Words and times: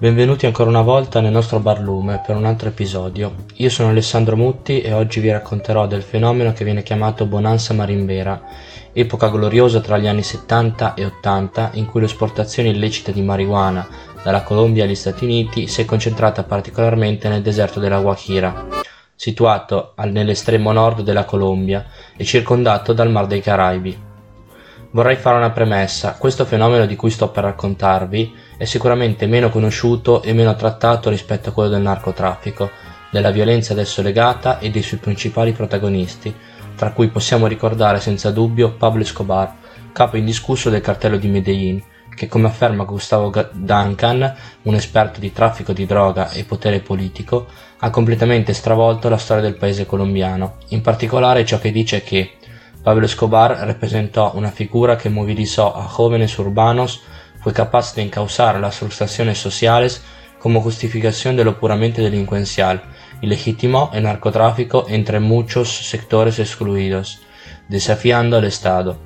Benvenuti 0.00 0.46
ancora 0.46 0.70
una 0.70 0.82
volta 0.82 1.20
nel 1.20 1.32
nostro 1.32 1.58
barlume 1.58 2.22
per 2.24 2.36
un 2.36 2.44
altro 2.44 2.68
episodio. 2.68 3.34
Io 3.54 3.68
sono 3.68 3.88
Alessandro 3.88 4.36
Mutti 4.36 4.80
e 4.80 4.92
oggi 4.92 5.18
vi 5.18 5.32
racconterò 5.32 5.88
del 5.88 6.02
fenomeno 6.02 6.52
che 6.52 6.62
viene 6.62 6.84
chiamato 6.84 7.26
Bonanza 7.26 7.74
Marimbera, 7.74 8.40
epoca 8.92 9.28
gloriosa 9.28 9.80
tra 9.80 9.98
gli 9.98 10.06
anni 10.06 10.22
70 10.22 10.94
e 10.94 11.04
80 11.04 11.70
in 11.72 11.86
cui 11.86 12.00
l'esportazione 12.00 12.68
illecita 12.68 13.10
di 13.10 13.22
marijuana 13.22 13.88
dalla 14.22 14.44
Colombia 14.44 14.84
agli 14.84 14.94
Stati 14.94 15.24
Uniti 15.24 15.66
si 15.66 15.80
è 15.80 15.84
concentrata 15.84 16.44
particolarmente 16.44 17.28
nel 17.28 17.42
deserto 17.42 17.80
della 17.80 17.98
Guajira, 17.98 18.68
situato 19.16 19.94
nell'estremo 19.96 20.70
nord 20.70 21.00
della 21.00 21.24
Colombia 21.24 21.84
e 22.16 22.22
circondato 22.22 22.92
dal 22.92 23.10
Mar 23.10 23.26
dei 23.26 23.40
Caraibi. 23.40 24.07
Vorrei 24.90 25.16
fare 25.16 25.36
una 25.36 25.50
premessa, 25.50 26.14
questo 26.14 26.46
fenomeno 26.46 26.86
di 26.86 26.96
cui 26.96 27.10
sto 27.10 27.28
per 27.28 27.44
raccontarvi 27.44 28.34
è 28.56 28.64
sicuramente 28.64 29.26
meno 29.26 29.50
conosciuto 29.50 30.22
e 30.22 30.32
meno 30.32 30.54
trattato 30.54 31.10
rispetto 31.10 31.50
a 31.50 31.52
quello 31.52 31.68
del 31.68 31.82
narcotraffico, 31.82 32.70
della 33.10 33.30
violenza 33.30 33.74
adesso 33.74 34.00
legata 34.00 34.58
e 34.58 34.70
dei 34.70 34.80
suoi 34.80 34.98
principali 34.98 35.52
protagonisti, 35.52 36.34
tra 36.74 36.92
cui 36.92 37.08
possiamo 37.08 37.46
ricordare 37.46 38.00
senza 38.00 38.30
dubbio 38.30 38.72
Pablo 38.72 39.02
Escobar, 39.02 39.56
capo 39.92 40.16
indiscusso 40.16 40.70
del 40.70 40.80
cartello 40.80 41.18
di 41.18 41.28
Medellin, 41.28 41.82
che 42.14 42.26
come 42.26 42.48
afferma 42.48 42.84
Gustavo 42.84 43.30
Duncan, 43.52 44.34
un 44.62 44.74
esperto 44.74 45.20
di 45.20 45.32
traffico 45.34 45.74
di 45.74 45.84
droga 45.84 46.30
e 46.30 46.44
potere 46.44 46.80
politico, 46.80 47.46
ha 47.78 47.90
completamente 47.90 48.54
stravolto 48.54 49.10
la 49.10 49.18
storia 49.18 49.42
del 49.42 49.56
paese 49.56 49.84
colombiano. 49.84 50.56
In 50.68 50.80
particolare 50.80 51.44
ciò 51.44 51.58
che 51.58 51.70
dice 51.70 52.02
che 52.02 52.37
Pablo 52.88 53.04
Escobar 53.04 53.50
rappresentò 53.66 54.32
una 54.34 54.50
figura 54.50 54.96
que 54.96 55.10
movilizó 55.10 55.76
a 55.76 55.86
jóvenes 55.86 56.38
urbanos, 56.38 57.02
fue 57.38 57.52
capaz 57.52 57.94
de 57.94 58.00
encauzar 58.00 58.58
las 58.58 58.76
frustraciones 58.76 59.36
sociales 59.36 60.02
como 60.38 60.62
justificación 60.62 61.36
de 61.36 61.44
lo 61.44 61.58
puramente 61.60 62.00
delincuencial 62.00 62.80
y 63.20 63.26
legitimó 63.26 63.90
el 63.92 64.04
narcotráfico 64.04 64.86
entre 64.88 65.20
muchos 65.20 65.68
sectores 65.68 66.38
excluidos, 66.38 67.20
desafiando 67.68 68.38
al 68.38 68.44
Estado. 68.44 68.96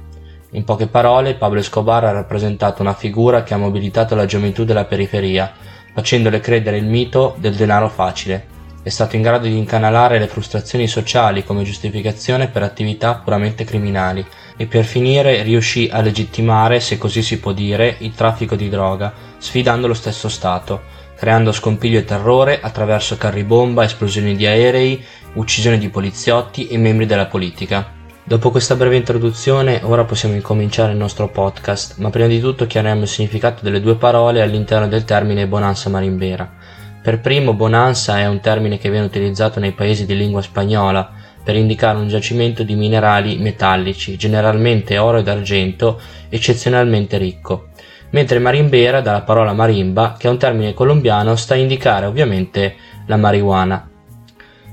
In 0.52 0.64
poche 0.64 0.86
parole, 0.86 1.34
Pablo 1.34 1.58
Escobar 1.58 2.04
ha 2.04 2.12
rappresentato 2.12 2.82
una 2.82 2.94
figura 2.94 3.42
che 3.42 3.54
ha 3.54 3.58
mobilitato 3.58 4.14
la 4.14 4.26
gioventù 4.26 4.62
della 4.62 4.84
periferia, 4.84 5.54
facendole 5.92 6.38
credere 6.38 6.78
il 6.78 6.86
mito 6.86 7.34
del 7.36 7.56
denaro 7.56 7.88
facile, 7.88 8.46
è 8.82 8.88
stato 8.88 9.14
in 9.14 9.22
grado 9.22 9.46
di 9.46 9.56
incanalare 9.56 10.18
le 10.18 10.26
frustrazioni 10.26 10.88
sociali 10.88 11.44
come 11.44 11.62
giustificazione 11.62 12.48
per 12.48 12.62
attività 12.64 13.14
puramente 13.14 13.64
criminali 13.64 14.26
e 14.56 14.66
per 14.66 14.84
finire 14.84 15.42
riuscì 15.42 15.88
a 15.90 16.00
legittimare, 16.00 16.80
se 16.80 16.98
così 16.98 17.22
si 17.22 17.38
può 17.38 17.52
dire, 17.52 17.96
il 17.98 18.14
traffico 18.14 18.56
di 18.56 18.68
droga, 18.68 19.12
sfidando 19.38 19.86
lo 19.86 19.94
stesso 19.94 20.28
Stato, 20.28 20.82
creando 21.16 21.52
scompiglio 21.52 22.00
e 22.00 22.04
terrore 22.04 22.60
attraverso 22.60 23.16
carri 23.16 23.44
bomba, 23.44 23.84
esplosioni 23.84 24.34
di 24.34 24.46
aerei, 24.46 25.04
uccisioni 25.34 25.78
di 25.78 25.88
poliziotti 25.88 26.66
e 26.66 26.76
membri 26.76 27.06
della 27.06 27.26
politica. 27.26 28.00
Dopo 28.24 28.50
questa 28.50 28.76
breve 28.76 28.96
introduzione, 28.96 29.80
ora 29.82 30.04
possiamo 30.04 30.34
incominciare 30.34 30.92
il 30.92 30.98
nostro 30.98 31.28
podcast, 31.28 31.98
ma 31.98 32.10
prima 32.10 32.28
di 32.28 32.40
tutto 32.40 32.66
chiariamo 32.66 33.02
il 33.02 33.08
significato 33.08 33.62
delle 33.62 33.80
due 33.80 33.96
parole 33.96 34.42
all'interno 34.42 34.88
del 34.88 35.04
termine 35.04 35.46
bonanza 35.46 35.90
marimbera. 35.90 36.61
Per 37.02 37.18
primo 37.18 37.52
bonanza 37.52 38.20
è 38.20 38.28
un 38.28 38.38
termine 38.38 38.78
che 38.78 38.88
viene 38.88 39.06
utilizzato 39.06 39.58
nei 39.58 39.72
paesi 39.72 40.06
di 40.06 40.16
lingua 40.16 40.40
spagnola 40.40 41.10
per 41.42 41.56
indicare 41.56 41.98
un 41.98 42.06
giacimento 42.06 42.62
di 42.62 42.76
minerali 42.76 43.38
metallici, 43.38 44.16
generalmente 44.16 44.98
oro 44.98 45.18
ed 45.18 45.26
argento, 45.26 46.00
eccezionalmente 46.28 47.18
ricco, 47.18 47.70
mentre 48.10 48.38
marimbera 48.38 49.00
dalla 49.00 49.22
parola 49.22 49.52
marimba, 49.52 50.14
che 50.16 50.28
è 50.28 50.30
un 50.30 50.38
termine 50.38 50.74
colombiano, 50.74 51.34
sta 51.34 51.54
a 51.54 51.56
indicare 51.56 52.06
ovviamente 52.06 52.76
la 53.06 53.16
marijuana. 53.16 53.90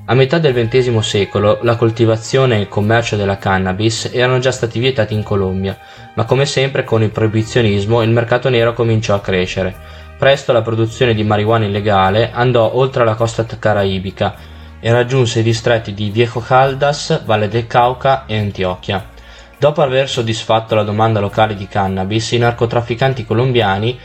A 0.05 0.13
metà 0.13 0.37
del 0.37 0.53
XX 0.53 0.99
secolo 0.99 1.57
la 1.63 1.75
coltivazione 1.75 2.57
e 2.57 2.61
il 2.61 2.67
commercio 2.67 3.15
della 3.15 3.39
cannabis 3.39 4.09
erano 4.13 4.37
già 4.37 4.51
stati 4.51 4.79
vietati 4.79 5.15
in 5.15 5.23
Colombia, 5.23 5.75
ma 6.13 6.25
come 6.25 6.45
sempre 6.45 6.83
con 6.83 7.01
il 7.01 7.09
proibizionismo 7.09 8.03
il 8.03 8.11
mercato 8.11 8.49
nero 8.49 8.73
cominciò 8.73 9.15
a 9.15 9.21
crescere, 9.21 9.75
Presto 10.19 10.51
la 10.51 10.61
produzione 10.61 11.13
di 11.13 11.23
marijuana 11.23 11.63
illegale 11.63 12.29
andò 12.33 12.75
oltre 12.75 13.05
la 13.05 13.15
costa 13.15 13.45
caraibica 13.45 14.35
e 14.81 14.91
raggiunse 14.91 15.39
i 15.39 15.43
distretti 15.43 15.93
di 15.93 16.09
Viejo 16.09 16.41
Caldas, 16.41 17.23
Valle 17.23 17.47
del 17.47 17.67
Cauca 17.67 18.25
e 18.25 18.37
Antiochia. 18.37 19.11
Dopo 19.57 19.81
aver 19.81 20.09
soddisfatto 20.09 20.75
la 20.75 20.83
domanda 20.83 21.21
locale 21.21 21.55
di 21.55 21.69
cannabis, 21.69 22.33
i 22.33 22.37
narcotrafficanti 22.37 23.25
colombiani 23.25 23.97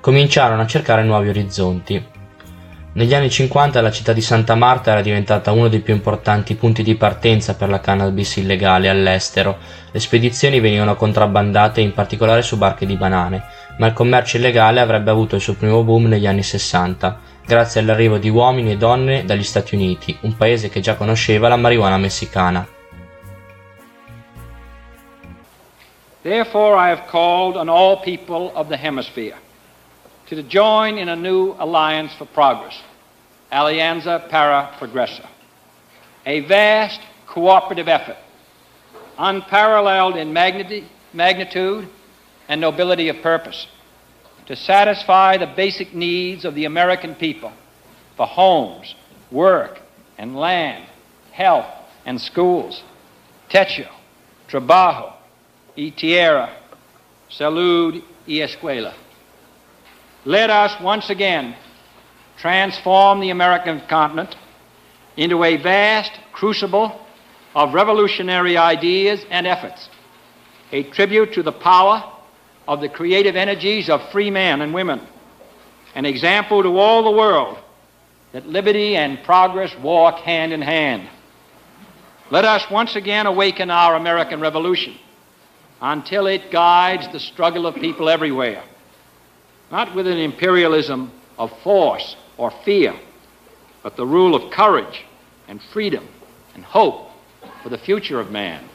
cominciarono 0.00 0.62
a 0.62 0.66
cercare 0.66 1.02
nuovi 1.02 1.28
orizzonti. 1.28 2.06
Negli 2.92 3.14
anni 3.14 3.28
50 3.28 3.82
la 3.82 3.90
città 3.90 4.14
di 4.14 4.22
Santa 4.22 4.54
Marta 4.54 4.92
era 4.92 5.02
diventata 5.02 5.52
uno 5.52 5.68
dei 5.68 5.80
più 5.80 5.92
importanti 5.92 6.54
punti 6.54 6.82
di 6.82 6.96
partenza 6.96 7.54
per 7.54 7.68
la 7.68 7.80
cannabis 7.80 8.36
illegale 8.36 8.88
all'estero. 8.88 9.58
Le 9.92 10.00
spedizioni 10.00 10.58
venivano 10.58 10.96
contrabbandate 10.96 11.82
in 11.82 11.92
particolare 11.92 12.40
su 12.40 12.56
barche 12.56 12.86
di 12.86 12.96
banane, 12.96 13.44
ma 13.80 13.86
il 13.86 13.94
commercio 13.94 14.36
illegale 14.36 14.78
avrebbe 14.78 15.10
avuto 15.10 15.36
il 15.36 15.40
suo 15.40 15.54
primo 15.54 15.82
boom 15.82 16.04
negli 16.04 16.26
anni 16.26 16.42
60, 16.42 17.18
grazie 17.46 17.80
all'arrivo 17.80 18.18
di 18.18 18.28
uomini 18.28 18.72
e 18.72 18.76
donne 18.76 19.24
dagli 19.24 19.42
Stati 19.42 19.74
Uniti, 19.74 20.14
un 20.20 20.36
paese 20.36 20.68
che 20.68 20.80
già 20.80 20.96
conosceva 20.96 21.48
la 21.48 21.56
marijuana 21.56 21.96
messicana. 21.96 22.68
Therefore 26.20 26.76
I 26.76 26.90
have 26.90 27.04
called 27.10 27.56
on 27.56 27.70
all 27.70 27.98
people 28.02 28.50
of 28.52 28.68
the 28.68 28.76
hemisphere 28.76 29.38
to 30.28 30.42
join 30.42 30.98
in 30.98 31.08
a 31.08 31.16
new 31.16 31.54
alliance 31.56 32.14
for 32.14 32.26
progress, 32.26 32.78
Alianza 33.48 34.18
para 34.28 34.74
Progresso, 34.76 35.22
a 36.24 36.40
vast 36.42 37.00
cooperative 37.24 37.90
effort, 37.90 38.18
unparalleled 39.16 40.18
in 40.18 40.30
magnitude 41.14 41.88
and 42.50 42.60
nobility 42.60 43.08
of 43.08 43.22
purpose, 43.22 43.68
to 44.46 44.56
satisfy 44.56 45.36
the 45.36 45.46
basic 45.46 45.94
needs 45.94 46.44
of 46.44 46.56
the 46.56 46.64
American 46.64 47.14
people 47.14 47.52
for 48.16 48.26
homes, 48.26 48.96
work, 49.30 49.80
and 50.18 50.34
land, 50.34 50.84
health, 51.30 51.72
and 52.04 52.20
schools, 52.20 52.82
techo, 53.48 53.88
trabajo, 54.48 55.12
y 55.78 55.92
tierra, 55.96 56.50
salud 57.30 58.02
y 58.26 58.40
escuela. 58.40 58.94
Let 60.24 60.50
us 60.50 60.72
once 60.82 61.08
again 61.08 61.54
transform 62.36 63.20
the 63.20 63.30
American 63.30 63.80
continent 63.82 64.34
into 65.16 65.44
a 65.44 65.56
vast 65.56 66.18
crucible 66.32 67.00
of 67.54 67.74
revolutionary 67.74 68.56
ideas 68.56 69.24
and 69.30 69.46
efforts, 69.46 69.88
a 70.72 70.82
tribute 70.82 71.32
to 71.34 71.44
the 71.44 71.52
power 71.52 72.02
of 72.66 72.80
the 72.80 72.88
creative 72.88 73.36
energies 73.36 73.88
of 73.88 74.10
free 74.10 74.30
men 74.30 74.60
and 74.60 74.72
women, 74.72 75.00
an 75.94 76.04
example 76.04 76.62
to 76.62 76.78
all 76.78 77.02
the 77.02 77.10
world 77.10 77.58
that 78.32 78.46
liberty 78.46 78.96
and 78.96 79.22
progress 79.24 79.76
walk 79.78 80.20
hand 80.20 80.52
in 80.52 80.62
hand. 80.62 81.08
Let 82.30 82.44
us 82.44 82.70
once 82.70 82.94
again 82.94 83.26
awaken 83.26 83.70
our 83.70 83.96
American 83.96 84.40
Revolution 84.40 84.94
until 85.80 86.26
it 86.26 86.50
guides 86.50 87.08
the 87.08 87.18
struggle 87.18 87.66
of 87.66 87.74
people 87.74 88.08
everywhere 88.08 88.62
not 89.70 89.94
with 89.94 90.06
an 90.06 90.18
imperialism 90.18 91.12
of 91.38 91.56
force 91.62 92.16
or 92.36 92.50
fear, 92.64 92.94
but 93.82 93.96
the 93.96 94.06
rule 94.06 94.34
of 94.34 94.50
courage 94.50 95.04
and 95.48 95.62
freedom 95.72 96.06
and 96.54 96.64
hope 96.64 97.10
for 97.62 97.68
the 97.68 97.78
future 97.78 98.20
of 98.20 98.30
man. 98.30 98.68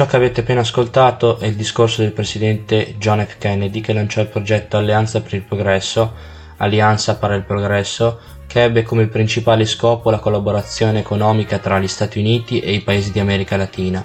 Ciò 0.00 0.06
che 0.06 0.16
avete 0.16 0.40
appena 0.40 0.60
ascoltato 0.60 1.38
è 1.38 1.44
il 1.44 1.56
discorso 1.56 2.00
del 2.00 2.12
presidente 2.12 2.94
John 2.96 3.22
F. 3.22 3.36
Kennedy 3.36 3.82
che 3.82 3.92
lanciò 3.92 4.22
il 4.22 4.28
progetto 4.28 4.78
Alleanza 4.78 5.20
per 5.20 5.34
il 5.34 5.42
Progresso, 5.42 6.14
Alleanza 6.56 7.18
para 7.18 7.34
il 7.34 7.42
Progresso, 7.42 8.18
che 8.46 8.62
ebbe 8.62 8.82
come 8.82 9.08
principale 9.08 9.66
scopo 9.66 10.08
la 10.08 10.18
collaborazione 10.18 11.00
economica 11.00 11.58
tra 11.58 11.78
gli 11.78 11.86
Stati 11.86 12.18
Uniti 12.18 12.60
e 12.60 12.72
i 12.72 12.80
paesi 12.80 13.12
di 13.12 13.20
America 13.20 13.58
Latina. 13.58 14.02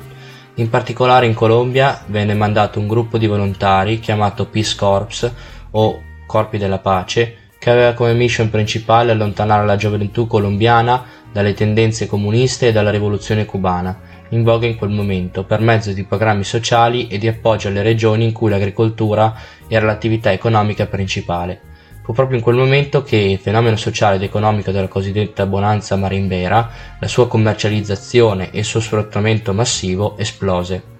In 0.55 0.69
particolare 0.69 1.27
in 1.27 1.33
Colombia 1.33 2.03
venne 2.07 2.33
mandato 2.33 2.77
un 2.77 2.87
gruppo 2.89 3.17
di 3.17 3.27
volontari 3.27 4.01
chiamato 4.01 4.47
Peace 4.47 4.75
Corps 4.75 5.31
o 5.71 6.01
Corpi 6.27 6.57
della 6.57 6.79
Pace, 6.79 7.37
che 7.57 7.69
aveva 7.69 7.93
come 7.93 8.13
mission 8.13 8.49
principale 8.49 9.13
allontanare 9.13 9.65
la 9.65 9.77
gioventù 9.77 10.27
colombiana 10.27 11.05
dalle 11.31 11.53
tendenze 11.53 12.05
comuniste 12.05 12.67
e 12.67 12.71
dalla 12.73 12.91
rivoluzione 12.91 13.45
cubana, 13.45 14.14
in 14.35 14.43
voga 14.43 14.67
in 14.67 14.75
quel 14.75 14.89
momento, 14.89 15.43
per 15.43 15.61
mezzo 15.61 15.93
di 15.93 16.03
programmi 16.03 16.43
sociali 16.43 17.07
e 17.07 17.17
di 17.17 17.27
appoggio 17.27 17.69
alle 17.69 17.81
regioni 17.81 18.25
in 18.25 18.33
cui 18.33 18.49
l'agricoltura 18.49 19.33
era 19.67 19.85
l'attività 19.85 20.31
economica 20.31 20.85
principale. 20.85 21.61
Fu 22.03 22.13
proprio 22.13 22.37
in 22.37 22.43
quel 22.43 22.57
momento 22.57 23.01
che 23.01 23.15
il 23.15 23.39
fenomeno 23.39 23.77
sociale 23.77 24.17
ed 24.17 24.21
economico 24.21 24.71
della 24.71 24.87
cosiddetta 24.87 25.47
bonanza 25.47 25.95
marimbera, 25.95 26.69
la 26.99 27.07
sua 27.07 27.27
commercializzazione 27.27 28.51
e 28.51 28.59
il 28.59 28.65
suo 28.65 28.79
sfruttamento 28.79 29.53
massivo 29.53 30.15
esplose. 30.17 30.93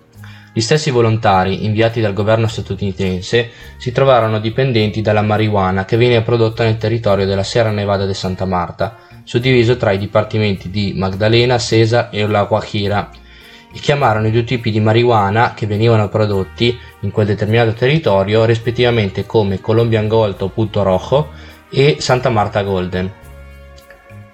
Gli 0.52 0.62
stessi 0.62 0.90
volontari, 0.90 1.66
inviati 1.66 2.00
dal 2.00 2.14
governo 2.14 2.48
statunitense, 2.48 3.50
si 3.78 3.92
trovarono 3.92 4.40
dipendenti 4.40 5.02
dalla 5.02 5.22
marijuana 5.22 5.84
che 5.84 5.98
veniva 5.98 6.22
prodotta 6.22 6.64
nel 6.64 6.78
territorio 6.78 7.26
della 7.26 7.44
Sierra 7.44 7.72
Nevada 7.72 8.06
de 8.06 8.14
Santa 8.14 8.46
Marta, 8.46 8.98
suddiviso 9.26 9.76
tra 9.76 9.92
i 9.92 9.98
dipartimenti 9.98 10.70
di 10.70 10.94
Magdalena, 10.96 11.58
Cesar 11.58 12.08
e 12.12 12.26
La 12.26 12.46
Guajira, 12.46 13.10
chiamarono 13.80 14.28
i 14.28 14.32
due 14.32 14.44
tipi 14.44 14.72
di 14.72 14.80
marijuana 14.80 15.54
che 15.54 15.68
venivano 15.68 16.08
prodotti 16.10 16.78
in 17.02 17.12
quel 17.12 17.26
determinato 17.26 17.74
territorio 17.74 18.46
rispettivamente 18.46 19.26
come 19.26 19.60
Colombian 19.60 20.08
Gold 20.08 20.42
o 20.42 20.50
Punto 20.50 20.84
Rojo 20.84 21.32
e 21.70 21.98
Santa 22.00 22.30
Marta 22.30 22.64
Golden. 22.64 23.12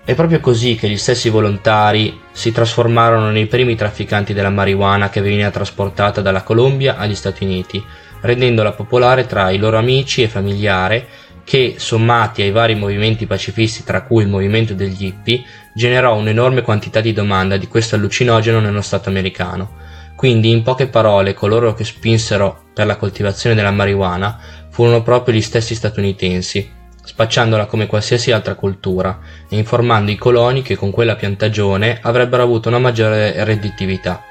È 0.03 0.15
proprio 0.15 0.39
così 0.39 0.75
che 0.75 0.89
gli 0.89 0.97
stessi 0.97 1.29
volontari 1.29 2.19
si 2.31 2.51
trasformarono 2.51 3.29
nei 3.29 3.45
primi 3.45 3.75
trafficanti 3.75 4.33
della 4.33 4.49
marijuana 4.49 5.09
che 5.09 5.21
veniva 5.21 5.51
trasportata 5.51 6.21
dalla 6.21 6.41
Colombia 6.41 6.97
agli 6.97 7.15
Stati 7.15 7.43
Uniti, 7.43 7.83
rendendola 8.21 8.71
popolare 8.71 9.25
tra 9.27 9.51
i 9.51 9.57
loro 9.57 9.77
amici 9.77 10.23
e 10.23 10.27
familiari 10.27 11.05
che, 11.43 11.75
sommati 11.77 12.41
ai 12.41 12.51
vari 12.51 12.75
movimenti 12.75 13.25
pacifisti 13.25 13.83
tra 13.83 14.03
cui 14.03 14.23
il 14.23 14.29
movimento 14.29 14.73
degli 14.73 15.05
hippie, 15.05 15.43
generò 15.73 16.15
un'enorme 16.15 16.61
quantità 16.61 17.01
di 17.01 17.13
domanda 17.13 17.57
di 17.57 17.67
questo 17.67 17.95
allucinogeno 17.95 18.59
nello 18.59 18.81
Stato 18.81 19.09
americano. 19.09 19.79
Quindi, 20.15 20.51
in 20.51 20.61
poche 20.61 20.87
parole, 20.87 21.33
coloro 21.33 21.73
che 21.73 21.83
spinsero 21.83 22.65
per 22.73 22.85
la 22.85 22.97
coltivazione 22.97 23.55
della 23.55 23.71
marijuana 23.71 24.39
furono 24.69 25.01
proprio 25.01 25.33
gli 25.33 25.41
stessi 25.41 25.73
statunitensi, 25.75 26.69
spacciandola 27.03 27.65
come 27.65 27.87
qualsiasi 27.87 28.31
altra 28.31 28.55
cultura 28.55 29.19
e 29.49 29.57
informando 29.57 30.11
i 30.11 30.17
coloni 30.17 30.61
che 30.61 30.75
con 30.75 30.91
quella 30.91 31.15
piantagione 31.15 31.99
avrebbero 32.01 32.43
avuto 32.43 32.69
una 32.69 32.79
maggiore 32.79 33.43
redditività. 33.43 34.23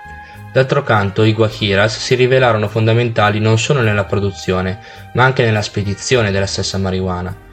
D'altro 0.53 0.83
canto 0.83 1.23
i 1.23 1.33
guajiras 1.33 1.99
si 1.99 2.15
rivelarono 2.15 2.69
fondamentali 2.69 3.39
non 3.39 3.59
solo 3.59 3.83
nella 3.83 4.05
produzione, 4.05 4.81
ma 5.15 5.25
anche 5.25 5.45
nella 5.45 5.63
spedizione 5.63 6.31
della 6.31 6.47
stessa 6.47 6.79
marijuana. 6.79 7.49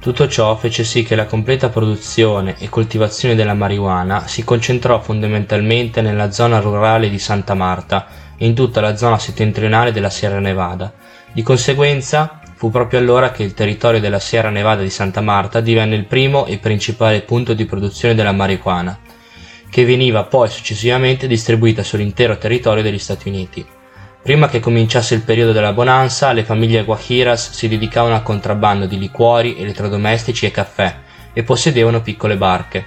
Tutto 0.00 0.26
ciò 0.28 0.56
fece 0.56 0.82
sì 0.82 1.02
che 1.02 1.14
la 1.14 1.26
completa 1.26 1.68
produzione 1.68 2.56
e 2.58 2.68
coltivazione 2.68 3.34
della 3.34 3.54
marijuana 3.54 4.26
si 4.26 4.42
concentrò 4.44 5.00
fondamentalmente 5.00 6.00
nella 6.00 6.30
zona 6.30 6.58
rurale 6.58 7.10
di 7.10 7.18
Santa 7.18 7.54
Marta 7.54 8.06
e 8.36 8.46
in 8.46 8.54
tutta 8.54 8.80
la 8.80 8.96
zona 8.96 9.18
settentrionale 9.18 9.92
della 9.92 10.08
Sierra 10.08 10.40
Nevada. 10.40 10.92
Di 11.32 11.42
conseguenza, 11.42 12.40
Fu 12.60 12.68
proprio 12.68 12.98
allora 12.98 13.30
che 13.30 13.42
il 13.42 13.54
territorio 13.54 14.00
della 14.00 14.18
Sierra 14.18 14.50
Nevada 14.50 14.82
di 14.82 14.90
Santa 14.90 15.22
Marta 15.22 15.62
divenne 15.62 15.94
il 15.96 16.04
primo 16.04 16.44
e 16.44 16.58
principale 16.58 17.22
punto 17.22 17.54
di 17.54 17.64
produzione 17.64 18.14
della 18.14 18.32
marijuana, 18.32 18.98
che 19.70 19.86
veniva 19.86 20.24
poi 20.24 20.50
successivamente 20.50 21.26
distribuita 21.26 21.82
sull'intero 21.82 22.36
territorio 22.36 22.82
degli 22.82 22.98
Stati 22.98 23.28
Uniti. 23.28 23.66
Prima 24.22 24.48
che 24.48 24.60
cominciasse 24.60 25.14
il 25.14 25.22
periodo 25.22 25.52
della 25.52 25.72
bonanza, 25.72 26.32
le 26.32 26.44
famiglie 26.44 26.84
guajiras 26.84 27.52
si 27.52 27.68
dedicavano 27.68 28.14
al 28.14 28.22
contrabbando 28.22 28.84
di 28.84 28.98
liquori, 28.98 29.58
elettrodomestici 29.58 30.44
e 30.44 30.50
caffè 30.50 30.94
e 31.32 31.42
possedevano 31.42 32.02
piccole 32.02 32.36
barche. 32.36 32.84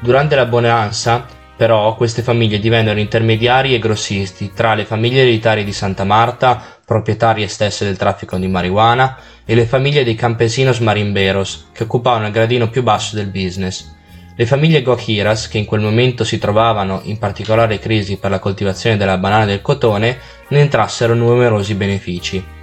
Durante 0.00 0.34
la 0.34 0.46
bonanza, 0.46 1.24
però, 1.56 1.94
queste 1.94 2.22
famiglie 2.22 2.58
divennero 2.58 2.98
intermediari 2.98 3.72
e 3.72 3.78
grossisti 3.78 4.52
tra 4.52 4.74
le 4.74 4.84
famiglie 4.84 5.22
ereditarie 5.22 5.62
di 5.62 5.72
Santa 5.72 6.02
Marta, 6.02 6.60
proprietarie 6.84 7.46
stesse 7.46 7.84
del 7.84 7.96
traffico 7.96 8.36
di 8.36 8.48
marijuana, 8.48 9.16
e 9.44 9.54
le 9.54 9.64
famiglie 9.64 10.04
dei 10.04 10.16
campesinos 10.16 10.80
marimberos, 10.80 11.68
che 11.72 11.84
occupavano 11.84 12.26
il 12.26 12.32
gradino 12.32 12.68
più 12.68 12.82
basso 12.82 13.14
del 13.14 13.28
business. 13.28 13.94
Le 14.36 14.46
famiglie 14.46 14.82
Guajiras, 14.82 15.48
che 15.48 15.58
in 15.58 15.64
quel 15.64 15.80
momento 15.80 16.22
si 16.22 16.38
trovavano 16.38 17.00
in 17.02 17.18
particolare 17.18 17.80
crisi 17.80 18.18
per 18.18 18.30
la 18.30 18.38
coltivazione 18.38 18.96
della 18.96 19.18
banana 19.18 19.42
e 19.42 19.46
del 19.46 19.62
cotone, 19.62 20.16
ne 20.48 20.60
entrassero 20.60 21.14
numerosi 21.14 21.74
benefici. 21.74 22.56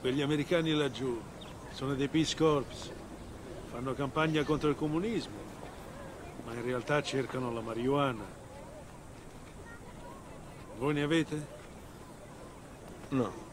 Quegli 0.00 0.22
americani 0.22 0.72
laggiù 0.72 1.20
sono 1.72 1.94
dei 1.94 2.08
Peace 2.08 2.34
Corps, 2.34 2.90
fanno 3.70 3.94
campagna 3.94 4.42
contro 4.42 4.70
il 4.70 4.74
comunismo, 4.76 5.36
ma 6.46 6.54
in 6.54 6.64
realtà 6.64 7.02
cercano 7.02 7.52
la 7.52 7.60
marijuana. 7.60 8.24
Voi 10.78 10.94
ne 10.94 11.02
avete? 11.02 11.46
No. 13.10 13.46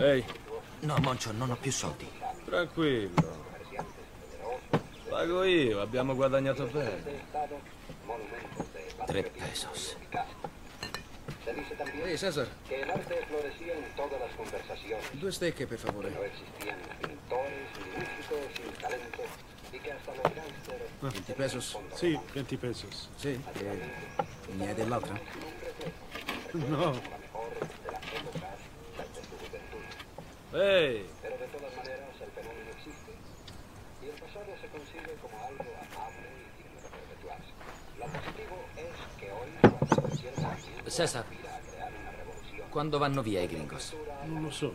Ehi, 0.00 0.24
No, 0.82 0.87
Moncio, 1.00 1.32
non 1.32 1.50
ho 1.50 1.56
più 1.56 1.70
soldi. 1.70 2.08
Tranquillo. 2.44 3.46
Pago 5.08 5.42
io, 5.44 5.80
abbiamo 5.80 6.14
guadagnato 6.14 6.64
bene. 6.66 7.26
Tre 9.06 9.22
pesos. 9.22 9.96
Ehi, 12.04 12.16
Cesar. 12.16 12.48
Due 15.12 15.32
stecche, 15.32 15.66
per 15.66 15.78
favore. 15.78 16.10
20 21.00 21.32
pesos? 21.32 21.78
sì, 21.94 22.18
20 22.32 22.56
pesos. 22.56 23.08
Sì. 23.16 23.40
E 23.52 23.80
ne 24.52 24.68
hai 24.68 24.74
dell'altra? 24.74 25.18
No, 26.52 27.00
Ehi, 30.50 31.04
Cesar, 40.86 41.24
quando 42.70 42.96
vanno 42.98 43.20
via 43.20 43.42
i 43.42 43.46
gringos? 43.46 43.94
non 44.24 44.42
lo 44.44 44.50
so. 44.50 44.74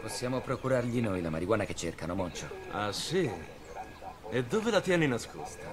Possiamo 0.00 0.40
procurargli 0.40 1.00
noi 1.00 1.22
la 1.22 1.30
marijuana 1.30 1.64
che 1.64 1.74
cercano, 1.76 2.16
Moncio. 2.16 2.48
ah 2.72 2.90
sì? 2.90 3.30
E 4.30 4.44
dove 4.44 4.70
la 4.72 4.80
tieni 4.80 5.06
nascosta? 5.06 5.64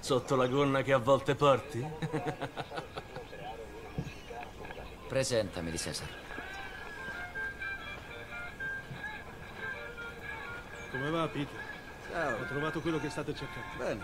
Sotto 0.00 0.36
la 0.36 0.46
gonna 0.48 0.82
che 0.82 0.92
a 0.92 0.98
volte 0.98 1.34
porti? 1.34 1.82
Presentami 5.08 5.70
di 5.70 5.78
Cesar. 5.78 6.08
Come 10.90 11.10
va, 11.10 11.28
Peter? 11.28 11.60
Ciao. 12.10 12.40
Ho 12.40 12.44
trovato 12.44 12.80
quello 12.80 12.98
che 12.98 13.10
state 13.10 13.34
cercando. 13.34 13.76
Bene. 13.76 14.02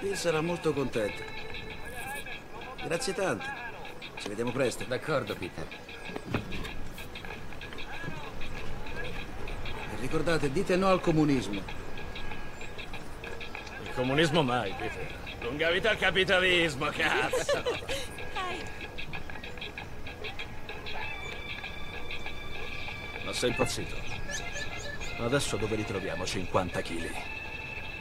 Bill 0.00 0.14
sarà 0.14 0.40
molto 0.40 0.72
contento. 0.72 1.22
Grazie 2.82 3.14
tante. 3.14 3.46
Ci 4.16 4.28
vediamo 4.28 4.50
presto. 4.50 4.84
D'accordo, 4.84 5.36
Peter. 5.36 5.66
E 9.90 10.00
ricordate, 10.00 10.50
dite 10.50 10.76
no 10.76 10.88
al 10.88 11.00
comunismo. 11.00 11.62
Il 13.82 13.92
comunismo 13.94 14.42
mai, 14.42 14.74
Peter. 14.76 15.31
Lunga 15.42 15.70
vita 15.70 15.90
al 15.90 15.98
capitalismo, 15.98 16.86
cazzo! 16.90 17.62
Ma 23.24 23.32
sei 23.32 23.50
impazzito? 23.50 23.96
Adesso 25.18 25.56
dove 25.56 25.76
li 25.76 25.84
troviamo 25.84 26.24
50 26.24 26.80
kg? 26.80 27.10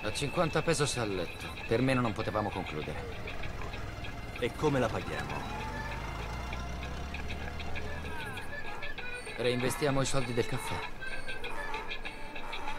A 0.03 0.11
50 0.11 0.61
pesos 0.61 0.97
al 0.97 1.13
letto. 1.13 1.45
Per 1.67 1.81
meno 1.81 2.01
non 2.01 2.13
potevamo 2.13 2.49
concludere. 2.49 3.29
E 4.39 4.51
come 4.55 4.79
la 4.79 4.87
paghiamo? 4.87 5.59
Reinvestiamo 9.37 10.01
i 10.01 10.05
soldi 10.05 10.33
del 10.33 10.45
caffè. 10.45 10.75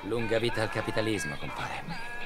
Lunga 0.02 0.38
vita 0.38 0.62
al 0.62 0.70
capitalismo, 0.70 1.36
compare. 1.36 2.21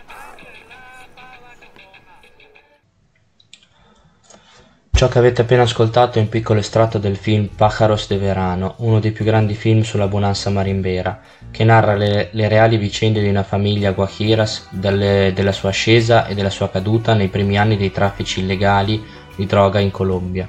Ciò 4.96 5.08
che 5.08 5.18
avete 5.18 5.42
appena 5.42 5.60
ascoltato 5.60 6.18
è 6.18 6.22
un 6.22 6.30
piccolo 6.30 6.58
estratto 6.58 6.96
del 6.96 7.18
film 7.18 7.48
Pájaros 7.54 8.08
de 8.08 8.16
Verano, 8.16 8.76
uno 8.78 8.98
dei 8.98 9.10
più 9.12 9.26
grandi 9.26 9.52
film 9.52 9.82
sulla 9.82 10.08
bonanza 10.08 10.48
marimbera, 10.48 11.20
che 11.50 11.64
narra 11.64 11.94
le, 11.94 12.30
le 12.30 12.48
reali 12.48 12.78
vicende 12.78 13.20
di 13.20 13.28
una 13.28 13.42
famiglia 13.42 13.92
guajiras, 13.92 14.68
delle, 14.70 15.32
della 15.34 15.52
sua 15.52 15.68
ascesa 15.68 16.26
e 16.26 16.34
della 16.34 16.48
sua 16.48 16.70
caduta 16.70 17.12
nei 17.12 17.28
primi 17.28 17.58
anni 17.58 17.76
dei 17.76 17.92
traffici 17.92 18.40
illegali 18.40 19.04
di 19.36 19.44
droga 19.44 19.80
in 19.80 19.90
Colombia. 19.90 20.48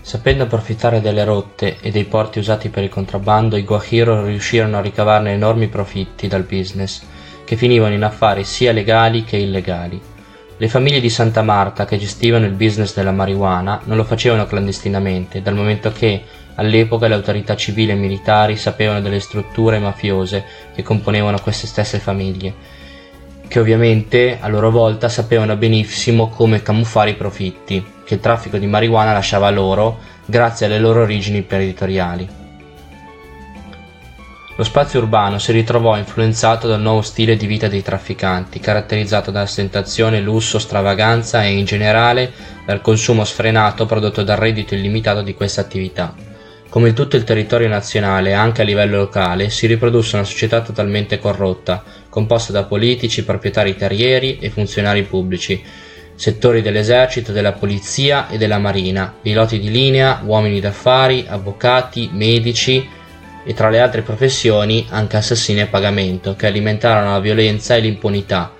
Sapendo 0.00 0.44
approfittare 0.44 1.02
delle 1.02 1.24
rotte 1.24 1.76
e 1.82 1.90
dei 1.90 2.04
porti 2.04 2.38
usati 2.38 2.70
per 2.70 2.84
il 2.84 2.88
contrabbando, 2.88 3.58
i 3.58 3.64
guajiros 3.64 4.24
riuscirono 4.24 4.78
a 4.78 4.80
ricavarne 4.80 5.32
enormi 5.32 5.68
profitti 5.68 6.26
dal 6.26 6.44
business, 6.44 7.02
che 7.44 7.56
finivano 7.56 7.92
in 7.92 8.02
affari 8.02 8.44
sia 8.44 8.72
legali 8.72 9.24
che 9.24 9.36
illegali. 9.36 10.12
Le 10.56 10.68
famiglie 10.68 11.00
di 11.00 11.10
Santa 11.10 11.42
Marta 11.42 11.84
che 11.84 11.98
gestivano 11.98 12.46
il 12.46 12.52
business 12.52 12.94
della 12.94 13.10
marijuana 13.10 13.80
non 13.86 13.96
lo 13.96 14.04
facevano 14.04 14.46
clandestinamente, 14.46 15.42
dal 15.42 15.56
momento 15.56 15.90
che 15.90 16.22
all'epoca 16.54 17.08
le 17.08 17.14
autorità 17.14 17.56
civili 17.56 17.90
e 17.90 17.96
militari 17.96 18.56
sapevano 18.56 19.00
delle 19.00 19.18
strutture 19.18 19.80
mafiose 19.80 20.44
che 20.72 20.84
componevano 20.84 21.40
queste 21.40 21.66
stesse 21.66 21.98
famiglie, 21.98 22.54
che 23.48 23.58
ovviamente 23.58 24.38
a 24.40 24.46
loro 24.46 24.70
volta 24.70 25.08
sapevano 25.08 25.56
benissimo 25.56 26.28
come 26.28 26.62
camuffare 26.62 27.10
i 27.10 27.16
profitti 27.16 27.84
che 28.04 28.14
il 28.14 28.20
traffico 28.20 28.56
di 28.56 28.68
marijuana 28.68 29.12
lasciava 29.12 29.50
loro 29.50 29.98
grazie 30.24 30.66
alle 30.66 30.78
loro 30.78 31.02
origini 31.02 31.38
imprenditoriali. 31.38 32.43
Lo 34.56 34.62
spazio 34.62 35.00
urbano 35.00 35.40
si 35.40 35.50
ritrovò 35.50 35.96
influenzato 35.96 36.68
dal 36.68 36.80
nuovo 36.80 37.02
stile 37.02 37.36
di 37.36 37.44
vita 37.44 37.66
dei 37.66 37.82
trafficanti, 37.82 38.60
caratterizzato 38.60 39.32
da 39.32 39.42
ostentazione, 39.42 40.20
lusso, 40.20 40.60
stravaganza 40.60 41.42
e 41.42 41.50
in 41.50 41.64
generale 41.64 42.32
dal 42.64 42.80
consumo 42.80 43.24
sfrenato 43.24 43.84
prodotto 43.84 44.22
dal 44.22 44.36
reddito 44.36 44.76
illimitato 44.76 45.22
di 45.22 45.34
questa 45.34 45.60
attività. 45.60 46.14
Come 46.68 46.90
in 46.90 46.94
tutto 46.94 47.16
il 47.16 47.24
territorio 47.24 47.66
nazionale, 47.66 48.32
anche 48.32 48.62
a 48.62 48.64
livello 48.64 48.98
locale, 48.98 49.50
si 49.50 49.66
riprodusse 49.66 50.14
una 50.14 50.24
società 50.24 50.60
totalmente 50.60 51.18
corrotta, 51.18 51.82
composta 52.08 52.52
da 52.52 52.62
politici, 52.62 53.24
proprietari 53.24 53.74
terrieri 53.74 54.38
e 54.38 54.50
funzionari 54.50 55.02
pubblici, 55.02 55.60
settori 56.14 56.62
dell'esercito, 56.62 57.32
della 57.32 57.54
polizia 57.54 58.28
e 58.28 58.38
della 58.38 58.58
marina, 58.58 59.12
piloti 59.20 59.58
di 59.58 59.70
linea, 59.70 60.20
uomini 60.24 60.60
d'affari, 60.60 61.26
avvocati, 61.28 62.08
medici, 62.12 63.02
e 63.44 63.54
tra 63.54 63.68
le 63.68 63.80
altre 63.80 64.02
professioni 64.02 64.86
anche 64.90 65.16
assassini 65.16 65.60
a 65.60 65.66
pagamento 65.66 66.34
che 66.34 66.46
alimentarono 66.46 67.12
la 67.12 67.20
violenza 67.20 67.76
e 67.76 67.80
l'impunità, 67.80 68.52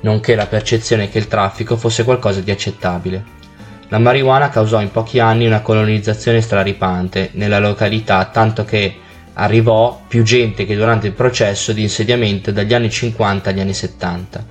nonché 0.00 0.34
la 0.34 0.46
percezione 0.46 1.08
che 1.08 1.18
il 1.18 1.28
traffico 1.28 1.76
fosse 1.76 2.04
qualcosa 2.04 2.40
di 2.40 2.50
accettabile. 2.50 3.40
La 3.88 3.98
marijuana 3.98 4.48
causò 4.48 4.80
in 4.80 4.90
pochi 4.90 5.18
anni 5.18 5.46
una 5.46 5.60
colonizzazione 5.60 6.40
straripante 6.40 7.30
nella 7.32 7.58
località, 7.58 8.24
tanto 8.24 8.64
che 8.64 8.96
arrivò 9.34 10.00
più 10.08 10.22
gente 10.22 10.64
che 10.64 10.76
durante 10.76 11.06
il 11.06 11.12
processo 11.12 11.72
di 11.72 11.82
insediamento 11.82 12.50
dagli 12.50 12.74
anni 12.74 12.90
50 12.90 13.50
agli 13.50 13.60
anni 13.60 13.74
70 13.74 14.44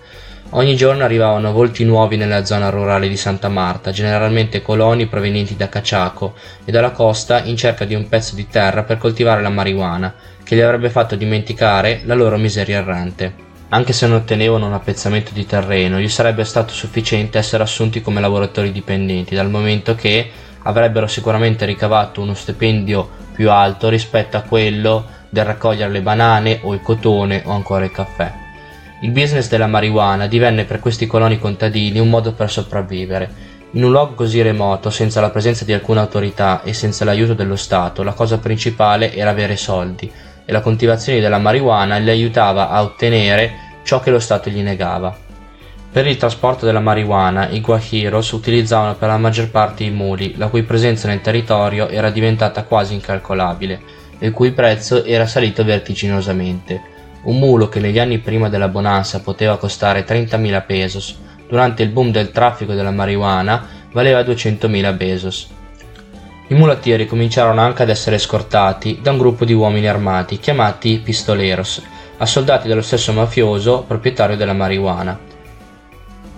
Ogni 0.54 0.76
giorno 0.76 1.06
arrivavano 1.06 1.54
volti 1.54 1.86
nuovi 1.86 2.18
nella 2.18 2.44
zona 2.44 2.70
rurale 2.70 3.08
di 3.08 3.16
Santa 3.16 3.48
Marta, 3.48 3.92
generalmente 3.92 4.62
coloni 4.62 5.06
provenienti 5.06 5.56
da 5.56 5.70
Caciaco 5.70 6.34
e 6.66 6.74
dalla 6.74 6.92
costa 6.92 7.42
in 7.44 7.56
cerca 7.56 7.86
di 7.86 7.96
un 7.96 8.10
pezzo 8.10 8.36
di 8.36 8.46
terra 8.48 8.84
per 8.84 8.98
coltivare 8.98 9.42
la 9.42 9.48
marijuana, 9.48 10.14
che 10.44 10.58
gli 10.58 10.60
avrebbe 10.60 10.90
fatto 10.90 11.16
dimenticare 11.16 12.02
la 12.04 12.16
loro 12.16 12.38
miseria 12.38 12.80
errante. 12.80 13.34
Anche 13.70 13.94
se 13.94 14.08
non 14.08 14.18
ottenevano 14.18 14.66
un 14.66 14.74
appezzamento 14.74 15.32
di 15.34 15.46
terreno, 15.46 16.00
gli 16.00 16.10
sarebbe 16.10 16.44
stato 16.44 16.74
sufficiente 16.74 17.38
essere 17.38 17.64
assunti 17.64 18.02
come 18.02 18.20
lavoratori 18.20 18.74
dipendenti, 18.74 19.36
dal 19.36 19.50
momento 19.50 19.96
che 19.96 20.30
avrebbero 20.64 21.08
sicuramente 21.08 21.64
ricavato 21.66 22.20
uno 22.20 22.34
stipendio 22.34 23.10
più 23.34 23.50
alto 23.50 23.88
rispetto 23.88 24.36
a 24.36 24.42
quello 24.42 25.08
del 25.30 25.46
raccogliere 25.46 25.90
le 25.90 26.02
banane 26.02 26.60
o 26.64 26.74
il 26.74 26.82
cotone 26.82 27.42
o 27.46 27.52
ancora 27.52 27.86
il 27.86 27.92
caffè. 27.92 28.41
Il 29.04 29.10
business 29.10 29.50
della 29.50 29.66
marijuana 29.66 30.28
divenne 30.28 30.64
per 30.64 30.80
questi 30.80 31.08
coloni 31.08 31.40
contadini 31.40 31.98
un 31.98 32.08
modo 32.08 32.34
per 32.34 32.52
sopravvivere. 32.52 33.50
In 33.72 33.84
un 33.84 33.90
luogo 33.90 34.14
così 34.14 34.44
remoto, 34.44 34.92
senza 34.92 35.20
la 35.20 35.32
presenza 35.32 35.66
di 35.66 35.74
alcuna 35.74 36.02
autorità 36.02 36.62
e 36.62 36.74
senza 36.74 37.04
l'aiuto 37.04 37.34
dello 37.34 37.56
Stato, 37.56 38.04
la 38.04 38.14
cosa 38.14 38.38
principale 38.38 39.12
era 39.16 39.32
avere 39.32 39.58
soldi 39.58 40.12
e 40.46 40.52
la 40.52 40.62
coltivazione 40.62 41.20
della 41.20 41.40
marijuana 41.40 41.98
li 41.98 42.12
aiutava 42.12 42.70
a 42.70 42.84
ottenere 42.84 43.80
ciò 43.82 44.00
che 44.02 44.12
lo 44.12 44.20
Stato 44.20 44.52
gli 44.52 44.62
negava. 44.62 45.18
Per 45.92 46.06
il 46.06 46.18
trasporto 46.18 46.68
della 46.68 46.80
marijuana 46.80 47.50
i 47.50 47.60
guajiros 47.60 48.30
utilizzavano 48.34 48.94
per 48.94 49.08
la 49.08 49.18
maggior 49.18 49.50
parte 49.50 49.84
i 49.84 49.90
muli, 49.90 50.38
la 50.38 50.48
cui 50.48 50.62
presenza 50.62 51.08
nel 51.08 51.22
territorio 51.22 51.90
era 51.90 52.12
diventata 52.12 52.66
quasi 52.66 52.94
incalcolabile 52.94 53.82
e 54.20 54.28
il 54.28 54.32
cui 54.32 54.52
prezzo 54.52 55.04
era 55.04 55.26
salito 55.26 55.64
vertiginosamente. 55.64 56.91
Un 57.24 57.38
mulo 57.38 57.70
che 57.70 57.80
negli 57.80 58.00
anni 58.00 58.18
prima 58.18 58.50
della 58.50 58.68
bonanza 58.68 59.20
poteva 59.20 59.60
costare 59.60 60.04
30.000 60.04 60.66
pesos, 60.66 61.20
durante 61.48 61.84
il 61.84 61.90
boom 61.90 62.10
del 62.10 62.32
traffico 62.32 62.74
della 62.74 62.90
marijuana 62.90 63.64
valeva 63.92 64.22
200.000 64.22 64.98
pesos. 64.98 65.48
I 66.48 66.56
mulattieri 66.56 67.06
cominciarono 67.06 67.62
anche 67.62 67.84
ad 67.84 67.90
essere 67.90 68.18
scortati 68.18 69.00
da 69.04 69.12
un 69.12 69.20
gruppo 69.20 69.46
di 69.46 69.54
uomini 69.54 69.88
armati 69.88 70.40
chiamati 70.40 71.00
pistoleros, 71.04 71.84
assoldati 72.18 72.68
dallo 72.68 72.82
stesso 72.82 73.14
mafioso 73.14 73.84
proprietario 73.88 74.36
della 74.36 74.54
marijuana. 74.54 75.18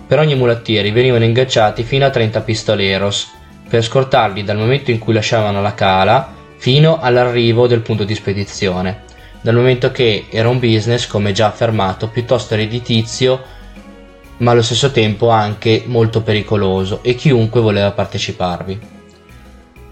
Per 0.06 0.18
ogni 0.18 0.34
mulattieri 0.34 0.90
venivano 0.90 1.24
ingaggiati 1.24 1.82
fino 1.82 2.04
a 2.04 2.10
30 2.10 2.42
pistoleros 2.42 3.32
per 3.66 3.82
scortarli 3.82 4.44
dal 4.44 4.58
momento 4.58 4.90
in 4.90 4.98
cui 4.98 5.14
lasciavano 5.14 5.62
la 5.62 5.72
cala 5.72 6.30
fino 6.58 6.98
all'arrivo 7.00 7.66
del 7.66 7.80
punto 7.80 8.04
di 8.04 8.14
spedizione 8.14 9.12
dal 9.44 9.56
momento 9.56 9.90
che 9.90 10.24
era 10.30 10.48
un 10.48 10.58
business, 10.58 11.06
come 11.06 11.32
già 11.32 11.48
affermato, 11.48 12.08
piuttosto 12.08 12.54
redditizio, 12.54 13.42
ma 14.38 14.52
allo 14.52 14.62
stesso 14.62 14.90
tempo 14.90 15.28
anche 15.28 15.82
molto 15.84 16.22
pericoloso 16.22 17.00
e 17.02 17.14
chiunque 17.14 17.60
voleva 17.60 17.90
parteciparvi. 17.90 18.80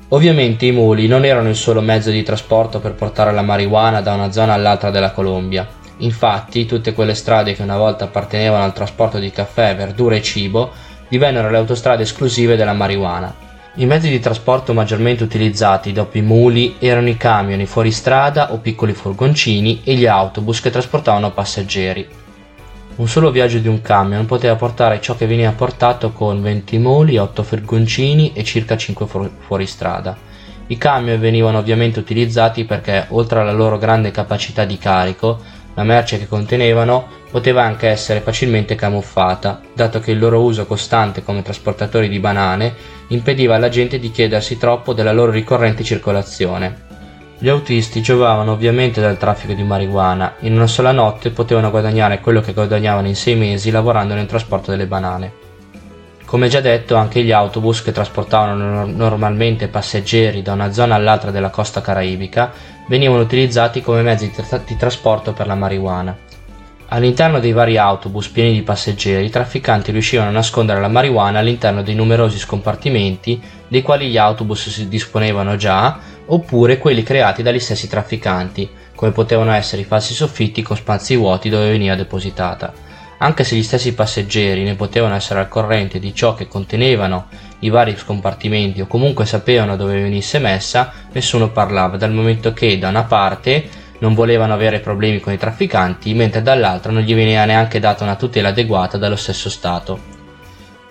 Ovviamente 0.08 0.64
i 0.64 0.72
muli 0.72 1.06
non 1.06 1.26
erano 1.26 1.50
il 1.50 1.56
solo 1.56 1.82
mezzo 1.82 2.08
di 2.08 2.22
trasporto 2.22 2.80
per 2.80 2.94
portare 2.94 3.30
la 3.30 3.42
marijuana 3.42 4.00
da 4.00 4.14
una 4.14 4.32
zona 4.32 4.54
all'altra 4.54 4.90
della 4.90 5.12
Colombia. 5.12 5.68
Infatti, 5.98 6.64
tutte 6.64 6.94
quelle 6.94 7.14
strade 7.14 7.52
che 7.52 7.60
una 7.60 7.76
volta 7.76 8.04
appartenevano 8.04 8.64
al 8.64 8.72
trasporto 8.72 9.18
di 9.18 9.30
caffè, 9.30 9.76
verdura 9.76 10.16
e 10.16 10.22
cibo 10.22 10.72
divennero 11.10 11.50
le 11.50 11.58
autostrade 11.58 12.04
esclusive 12.04 12.56
della 12.56 12.72
marijuana 12.72 13.51
i 13.76 13.86
mezzi 13.86 14.10
di 14.10 14.20
trasporto 14.20 14.74
maggiormente 14.74 15.24
utilizzati 15.24 15.92
dopo 15.92 16.18
i 16.18 16.22
muli 16.22 16.76
erano 16.78 17.08
i 17.08 17.16
camion, 17.16 17.58
i 17.58 17.64
fuoristrada 17.64 18.52
o 18.52 18.58
piccoli 18.58 18.92
furgoncini 18.92 19.80
e 19.82 19.94
gli 19.94 20.04
autobus 20.04 20.60
che 20.60 20.68
trasportavano 20.68 21.32
passeggeri. 21.32 22.06
Un 22.96 23.08
solo 23.08 23.30
viaggio 23.30 23.56
di 23.60 23.68
un 23.68 23.80
camion 23.80 24.26
poteva 24.26 24.56
portare 24.56 25.00
ciò 25.00 25.16
che 25.16 25.26
veniva 25.26 25.52
portato 25.52 26.12
con 26.12 26.42
20 26.42 26.76
muli, 26.76 27.16
8 27.16 27.42
furgoncini 27.42 28.32
e 28.34 28.44
circa 28.44 28.76
5 28.76 29.06
fuoristrada. 29.38 30.18
I 30.66 30.76
camion 30.76 31.18
venivano 31.18 31.56
ovviamente 31.56 31.98
utilizzati 31.98 32.64
perché, 32.64 33.06
oltre 33.08 33.40
alla 33.40 33.52
loro 33.52 33.78
grande 33.78 34.10
capacità 34.10 34.66
di 34.66 34.76
carico, 34.76 35.40
la 35.72 35.82
merce 35.82 36.18
che 36.18 36.28
contenevano 36.28 37.20
poteva 37.32 37.62
anche 37.62 37.88
essere 37.88 38.20
facilmente 38.20 38.74
camuffata, 38.74 39.62
dato 39.74 40.00
che 40.00 40.10
il 40.10 40.18
loro 40.18 40.42
uso 40.42 40.66
costante 40.66 41.24
come 41.24 41.40
trasportatori 41.40 42.10
di 42.10 42.20
banane 42.20 42.74
impediva 43.08 43.54
alla 43.54 43.70
gente 43.70 43.98
di 43.98 44.10
chiedersi 44.10 44.58
troppo 44.58 44.92
della 44.92 45.12
loro 45.12 45.32
ricorrente 45.32 45.82
circolazione. 45.82 46.90
Gli 47.38 47.48
autisti 47.48 48.02
giovavano 48.02 48.52
ovviamente 48.52 49.00
dal 49.00 49.16
traffico 49.16 49.54
di 49.54 49.62
marijuana, 49.62 50.34
in 50.40 50.52
una 50.52 50.66
sola 50.66 50.92
notte 50.92 51.30
potevano 51.30 51.70
guadagnare 51.70 52.20
quello 52.20 52.42
che 52.42 52.52
guadagnavano 52.52 53.08
in 53.08 53.16
sei 53.16 53.34
mesi 53.34 53.70
lavorando 53.70 54.12
nel 54.12 54.26
trasporto 54.26 54.70
delle 54.70 54.86
banane. 54.86 55.32
Come 56.26 56.48
già 56.48 56.60
detto, 56.60 56.96
anche 56.96 57.22
gli 57.22 57.32
autobus 57.32 57.82
che 57.82 57.92
trasportavano 57.92 58.84
normalmente 58.84 59.68
passeggeri 59.68 60.42
da 60.42 60.52
una 60.52 60.70
zona 60.70 60.96
all'altra 60.96 61.30
della 61.30 61.50
costa 61.50 61.80
caraibica 61.80 62.52
venivano 62.88 63.22
utilizzati 63.22 63.80
come 63.80 64.02
mezzi 64.02 64.30
di, 64.30 64.42
tra- 64.42 64.62
di 64.64 64.76
trasporto 64.76 65.32
per 65.32 65.46
la 65.46 65.54
marijuana. 65.54 66.30
All'interno 66.94 67.40
dei 67.40 67.52
vari 67.52 67.78
autobus 67.78 68.28
pieni 68.28 68.52
di 68.52 68.60
passeggeri, 68.60 69.24
i 69.24 69.30
trafficanti 69.30 69.90
riuscivano 69.92 70.28
a 70.28 70.32
nascondere 70.32 70.78
la 70.78 70.88
marijuana 70.88 71.38
all'interno 71.38 71.82
dei 71.82 71.94
numerosi 71.94 72.36
scompartimenti 72.36 73.40
dei 73.66 73.80
quali 73.80 74.10
gli 74.10 74.18
autobus 74.18 74.68
si 74.68 74.86
disponevano 74.88 75.56
già, 75.56 75.98
oppure 76.26 76.76
quelli 76.76 77.02
creati 77.02 77.42
dagli 77.42 77.60
stessi 77.60 77.88
trafficanti, 77.88 78.68
come 78.94 79.10
potevano 79.10 79.52
essere 79.52 79.80
i 79.80 79.86
falsi 79.86 80.12
soffitti 80.12 80.60
con 80.60 80.76
spazi 80.76 81.16
vuoti 81.16 81.48
dove 81.48 81.70
veniva 81.70 81.94
depositata. 81.94 82.74
Anche 83.16 83.44
se 83.44 83.56
gli 83.56 83.62
stessi 83.62 83.94
passeggeri 83.94 84.62
ne 84.62 84.74
potevano 84.74 85.14
essere 85.14 85.40
al 85.40 85.48
corrente 85.48 85.98
di 85.98 86.14
ciò 86.14 86.34
che 86.34 86.46
contenevano 86.46 87.28
i 87.60 87.70
vari 87.70 87.96
scompartimenti 87.96 88.82
o 88.82 88.86
comunque 88.86 89.24
sapevano 89.24 89.76
dove 89.76 89.94
venisse 89.94 90.38
messa, 90.38 90.92
nessuno 91.10 91.48
parlava, 91.48 91.96
dal 91.96 92.12
momento 92.12 92.52
che 92.52 92.78
da 92.78 92.88
una 92.88 93.04
parte 93.04 93.80
non 94.02 94.14
volevano 94.14 94.52
avere 94.52 94.80
problemi 94.80 95.20
con 95.20 95.32
i 95.32 95.38
trafficanti, 95.38 96.12
mentre 96.12 96.42
dall'altra 96.42 96.90
non 96.90 97.02
gli 97.02 97.14
veniva 97.14 97.44
neanche 97.44 97.78
data 97.78 98.02
una 98.02 98.16
tutela 98.16 98.48
adeguata 98.48 98.98
dallo 98.98 99.14
stesso 99.14 99.48
Stato. 99.48 100.10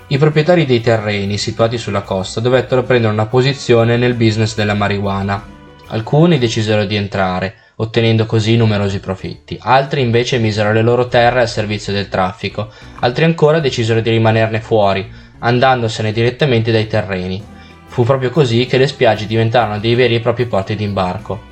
I 0.07 0.17
proprietari 0.17 0.65
dei 0.65 0.79
terreni 0.79 1.37
situati 1.37 1.77
sulla 1.77 2.01
costa 2.01 2.39
dovettero 2.39 2.83
prendere 2.83 3.11
una 3.11 3.25
posizione 3.25 3.97
nel 3.97 4.13
business 4.13 4.55
della 4.55 4.73
marijuana. 4.73 5.45
Alcuni 5.87 6.37
decisero 6.37 6.85
di 6.85 6.95
entrare, 6.95 7.55
ottenendo 7.75 8.25
così 8.25 8.55
numerosi 8.55 9.01
profitti. 9.01 9.59
Altri 9.61 9.99
invece 9.99 10.37
misero 10.37 10.71
le 10.71 10.81
loro 10.81 11.07
terre 11.07 11.41
al 11.41 11.49
servizio 11.49 11.91
del 11.91 12.07
traffico. 12.07 12.69
Altri 13.01 13.25
ancora 13.25 13.59
decisero 13.59 13.99
di 13.99 14.09
rimanerne 14.09 14.61
fuori, 14.61 15.09
andandosene 15.39 16.13
direttamente 16.13 16.71
dai 16.71 16.87
terreni. 16.87 17.43
Fu 17.87 18.05
proprio 18.05 18.29
così 18.29 18.65
che 18.67 18.77
le 18.77 18.87
spiagge 18.87 19.25
diventarono 19.25 19.79
dei 19.79 19.95
veri 19.95 20.15
e 20.15 20.21
propri 20.21 20.45
porti 20.45 20.75
d'imbarco. 20.75 21.50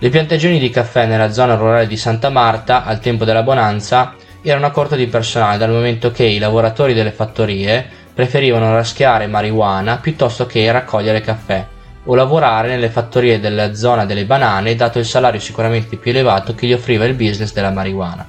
Le 0.00 0.10
piantagioni 0.10 0.60
di 0.60 0.70
caffè 0.70 1.06
nella 1.06 1.32
zona 1.32 1.56
rurale 1.56 1.88
di 1.88 1.96
Santa 1.96 2.30
Marta, 2.30 2.84
al 2.84 3.00
tempo 3.00 3.24
della 3.24 3.42
bonanza, 3.42 4.14
erano 4.42 4.66
a 4.66 4.70
corto 4.70 4.94
di 4.94 5.08
personale 5.08 5.58
dal 5.58 5.72
momento 5.72 6.12
che 6.12 6.22
i 6.22 6.38
lavoratori 6.38 6.94
delle 6.94 7.10
fattorie 7.10 7.84
preferivano 8.14 8.72
raschiare 8.72 9.26
marijuana 9.26 9.96
piuttosto 9.96 10.46
che 10.46 10.70
raccogliere 10.70 11.20
caffè 11.20 11.66
o 12.04 12.14
lavorare 12.14 12.68
nelle 12.68 12.90
fattorie 12.90 13.40
della 13.40 13.74
zona 13.74 14.04
delle 14.04 14.24
banane 14.24 14.76
dato 14.76 15.00
il 15.00 15.04
salario 15.04 15.40
sicuramente 15.40 15.96
più 15.96 16.12
elevato 16.12 16.54
che 16.54 16.68
gli 16.68 16.72
offriva 16.72 17.04
il 17.04 17.14
business 17.14 17.52
della 17.52 17.72
marijuana. 17.72 18.24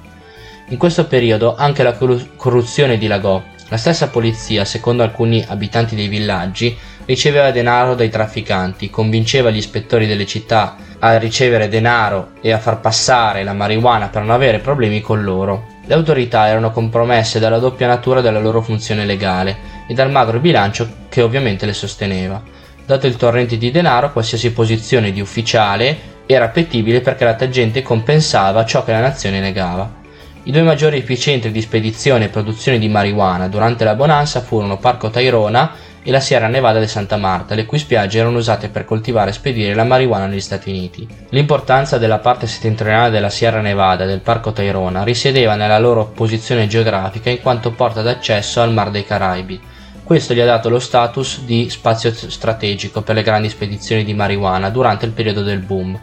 In 0.69 0.77
questo 0.77 1.05
periodo 1.05 1.55
anche 1.55 1.83
la 1.83 1.95
corruzione 2.35 2.97
dilagò. 2.97 3.43
La 3.67 3.77
stessa 3.77 4.07
polizia, 4.07 4.65
secondo 4.65 5.03
alcuni 5.03 5.45
abitanti 5.47 5.95
dei 5.95 6.07
villaggi, 6.07 6.75
riceveva 7.05 7.51
denaro 7.51 7.93
dai 7.93 8.09
trafficanti, 8.09 8.89
convinceva 8.89 9.51
gli 9.51 9.57
ispettori 9.57 10.07
delle 10.07 10.25
città 10.25 10.75
a 10.99 11.17
ricevere 11.17 11.69
denaro 11.69 12.31
e 12.41 12.51
a 12.51 12.59
far 12.59 12.79
passare 12.79 13.43
la 13.43 13.53
marijuana 13.53 14.09
per 14.09 14.21
non 14.21 14.31
avere 14.31 14.59
problemi 14.59 15.01
con 15.01 15.23
loro. 15.23 15.77
Le 15.85 15.93
autorità 15.93 16.47
erano 16.47 16.71
compromesse 16.71 17.39
dalla 17.39 17.57
doppia 17.57 17.87
natura 17.87 18.21
della 18.21 18.39
loro 18.39 18.61
funzione 18.61 19.05
legale 19.05 19.57
e 19.87 19.93
dal 19.93 20.11
magro 20.11 20.39
bilancio 20.39 20.87
che 21.09 21.21
ovviamente 21.21 21.65
le 21.65 21.73
sosteneva. 21.73 22.41
Dato 22.85 23.07
il 23.07 23.15
torrente 23.15 23.57
di 23.57 23.71
denaro, 23.71 24.11
qualsiasi 24.11 24.51
posizione 24.51 25.11
di 25.11 25.21
ufficiale 25.21 26.17
era 26.25 26.45
appetibile 26.45 27.01
perché 27.01 27.23
la 27.23 27.49
gente 27.49 27.81
compensava 27.81 28.65
ciò 28.65 28.83
che 28.83 28.91
la 28.91 28.99
nazione 28.99 29.39
negava. 29.39 29.97
I 30.43 30.51
due 30.51 30.61
maggiori 30.61 30.97
epicentri 30.97 31.51
di 31.51 31.61
spedizione 31.61 32.25
e 32.25 32.29
produzione 32.29 32.79
di 32.79 32.87
marijuana 32.87 33.47
durante 33.47 33.83
la 33.83 33.93
bonanza 33.93 34.41
furono 34.41 34.77
Parco 34.77 35.09
Tairona 35.09 35.71
e 36.09 36.11
la 36.11 36.19
Sierra 36.19 36.47
Nevada 36.47 36.79
di 36.79 36.87
Santa 36.87 37.17
Marta, 37.17 37.53
le 37.53 37.67
cui 37.67 37.77
spiagge 37.77 38.17
erano 38.17 38.39
usate 38.39 38.69
per 38.69 38.83
coltivare 38.83 39.29
e 39.29 39.33
spedire 39.33 39.75
la 39.75 39.83
marijuana 39.83 40.25
negli 40.25 40.41
Stati 40.41 40.71
Uniti. 40.71 41.07
L'importanza 41.29 41.99
della 41.99 42.17
parte 42.17 42.47
settentrionale 42.47 43.11
della 43.11 43.29
Sierra 43.29 43.61
Nevada 43.61 44.05
e 44.05 44.07
del 44.07 44.21
Parco 44.21 44.51
Tairona 44.51 45.03
risiedeva 45.03 45.53
nella 45.53 45.77
loro 45.77 46.07
posizione 46.07 46.65
geografica 46.65 47.29
in 47.29 47.41
quanto 47.41 47.71
porta 47.73 48.01
d'accesso 48.01 48.59
al 48.59 48.73
Mar 48.73 48.89
dei 48.89 49.05
Caraibi. 49.05 49.61
Questo 50.03 50.33
gli 50.33 50.39
ha 50.39 50.45
dato 50.45 50.69
lo 50.69 50.79
status 50.79 51.41
di 51.41 51.69
spazio 51.69 52.11
strategico 52.11 53.03
per 53.03 53.13
le 53.13 53.21
grandi 53.21 53.47
spedizioni 53.47 54.03
di 54.03 54.15
marijuana 54.15 54.71
durante 54.71 55.05
il 55.05 55.11
periodo 55.11 55.43
del 55.43 55.59
boom. 55.59 55.99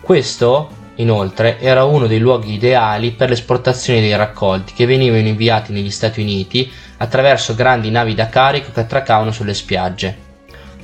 Questo 0.00 0.84
Inoltre 0.98 1.60
era 1.60 1.84
uno 1.84 2.06
dei 2.06 2.18
luoghi 2.18 2.54
ideali 2.54 3.10
per 3.12 3.28
l'esportazione 3.28 4.00
dei 4.00 4.16
raccolti 4.16 4.72
che 4.72 4.86
venivano 4.86 5.28
inviati 5.28 5.72
negli 5.72 5.90
Stati 5.90 6.22
Uniti 6.22 6.70
attraverso 6.98 7.54
grandi 7.54 7.90
navi 7.90 8.14
da 8.14 8.28
carico 8.28 8.72
che 8.72 8.80
attraccavano 8.80 9.32
sulle 9.32 9.54
spiagge. 9.54 10.24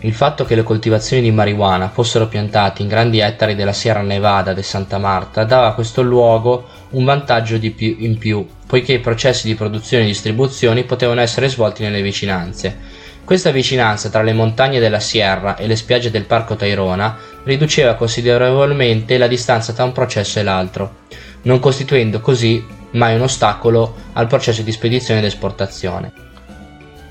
Il 0.05 0.15
fatto 0.15 0.45
che 0.45 0.57
le 0.57 0.65
coltivazioni 0.65 1.23
di 1.23 1.31
marijuana 1.31 1.89
fossero 1.89 2.27
piantate 2.27 2.83
in 2.83 2.89
grandi 2.89 3.21
ettari 3.21 3.55
della 3.55 3.73
Sierra 3.73 4.03
Nevada 4.03 4.53
de 4.53 4.63
Santa 4.65 4.99
Marta 4.99 5.45
dava 5.45 5.69
a 5.69 5.75
questo 5.75 6.03
luogo 6.03 6.67
un 6.91 7.05
vantaggio 7.05 7.57
più 7.59 7.97
in 8.01 8.19
più, 8.19 8.45
poiché 8.67 8.95
i 8.95 8.99
processi 8.99 9.47
di 9.47 9.55
produzione 9.55 10.03
e 10.03 10.09
distribuzione 10.09 10.83
potevano 10.83 11.21
essere 11.21 11.49
svolti 11.49 11.85
nelle 11.85 12.03
vicinanze. 12.03 12.77
Questa 13.25 13.53
vicinanza 13.53 14.09
tra 14.09 14.23
le 14.23 14.33
montagne 14.33 14.81
della 14.81 14.99
Sierra 14.99 15.57
e 15.57 15.69
le 15.69 15.77
spiagge 15.77 16.11
del 16.11 16.25
Parco 16.25 16.57
Tairona 16.57 17.17
riduceva 17.45 17.95
considerevolmente 17.95 19.17
la 19.17 19.29
distanza 19.29 19.73
tra 19.73 19.85
un 19.85 19.93
processo 19.93 20.41
e 20.41 20.43
l'altro, 20.43 20.97
non 21.43 21.61
costituendo 21.61 22.21
così 22.21 22.72
mai 22.93 23.15
un 23.15 23.23
ostacolo 23.23 23.95
al 24.15 24.27
processo 24.27 24.63
di 24.63 24.73
spedizione 24.73 25.21
ed 25.21 25.27
esportazione. 25.27 26.13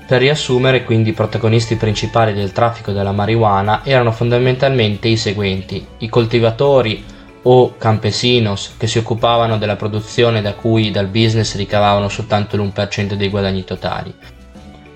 Per 0.06 0.20
riassumere, 0.20 0.84
quindi, 0.84 1.10
i 1.10 1.14
protagonisti 1.14 1.76
principali 1.76 2.34
del 2.34 2.52
traffico 2.52 2.92
della 2.92 3.12
marijuana 3.12 3.82
erano 3.84 4.12
fondamentalmente 4.12 5.08
i 5.08 5.16
seguenti: 5.16 5.86
i 5.98 6.08
coltivatori 6.08 7.04
o 7.44 7.76
campesinos 7.76 8.74
che 8.76 8.86
si 8.86 8.98
occupavano 8.98 9.58
della 9.58 9.76
produzione 9.76 10.42
da 10.42 10.54
cui 10.54 10.90
dal 10.90 11.06
business 11.06 11.56
ricavavano 11.56 12.08
soltanto 12.08 12.56
l'1% 12.56 13.14
dei 13.14 13.28
guadagni 13.28 13.64
totali, 13.64 14.14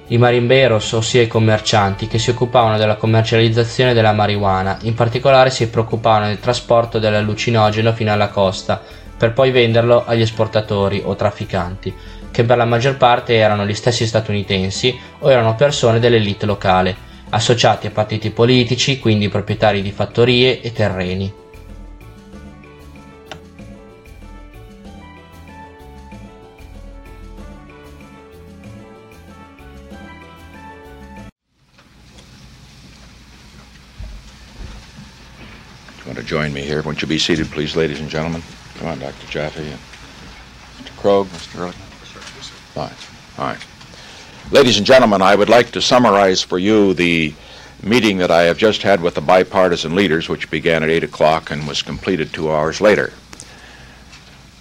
i 0.08 0.18
marimberos, 0.18 0.92
ossia 0.92 1.22
i 1.22 1.26
commercianti, 1.26 2.06
che 2.06 2.18
si 2.18 2.30
occupavano 2.30 2.76
della 2.76 2.94
commercializzazione 2.94 3.92
della 3.92 4.12
marijuana, 4.12 4.78
in 4.82 4.94
particolare 4.94 5.50
si 5.50 5.68
preoccupavano 5.68 6.26
del 6.26 6.38
trasporto 6.38 7.00
dell'allucinogeno 7.00 7.92
fino 7.92 8.12
alla 8.12 8.28
costa, 8.28 8.82
per 9.16 9.32
poi 9.32 9.50
venderlo 9.50 10.04
agli 10.04 10.20
esportatori 10.20 11.02
o 11.04 11.14
trafficanti, 11.14 11.94
che 12.30 12.44
per 12.44 12.56
la 12.56 12.64
maggior 12.64 12.96
parte 12.96 13.34
erano 13.34 13.64
gli 13.64 13.74
stessi 13.74 14.06
statunitensi 14.06 14.98
o 15.20 15.30
erano 15.30 15.54
persone 15.54 15.98
dell'elite 15.98 16.46
locale, 16.46 16.94
associati 17.30 17.86
a 17.86 17.90
partiti 17.90 18.30
politici, 18.30 18.98
quindi 18.98 19.28
proprietari 19.28 19.82
di 19.82 19.90
fattorie 19.90 20.60
e 20.60 20.72
terreni. 20.72 21.32
join 36.26 36.52
me 36.52 36.60
here. 36.60 36.82
Won't 36.82 37.00
you 37.00 37.08
be 37.08 37.18
seated, 37.18 37.50
please, 37.50 37.76
ladies 37.76 38.00
and 38.00 38.10
gentlemen? 38.10 38.42
Come 38.78 38.88
on, 38.88 38.98
Dr. 38.98 39.26
Jaffe. 39.28 39.62
Mr. 39.62 40.90
Krogh, 41.00 41.26
Mr. 41.26 41.60
Early. 41.60 41.72
Fine. 41.72 42.92
All 43.38 43.52
right. 43.52 43.66
Ladies 44.50 44.76
and 44.76 44.86
gentlemen, 44.86 45.22
I 45.22 45.34
would 45.34 45.48
like 45.48 45.70
to 45.72 45.80
summarize 45.80 46.42
for 46.42 46.58
you 46.58 46.94
the 46.94 47.34
meeting 47.82 48.18
that 48.18 48.30
I 48.30 48.42
have 48.42 48.58
just 48.58 48.82
had 48.82 49.00
with 49.00 49.14
the 49.14 49.20
bipartisan 49.20 49.94
leaders, 49.94 50.28
which 50.28 50.50
began 50.50 50.82
at 50.82 50.90
8 50.90 51.04
o'clock 51.04 51.50
and 51.50 51.66
was 51.66 51.82
completed 51.82 52.32
two 52.32 52.50
hours 52.50 52.80
later. 52.80 53.12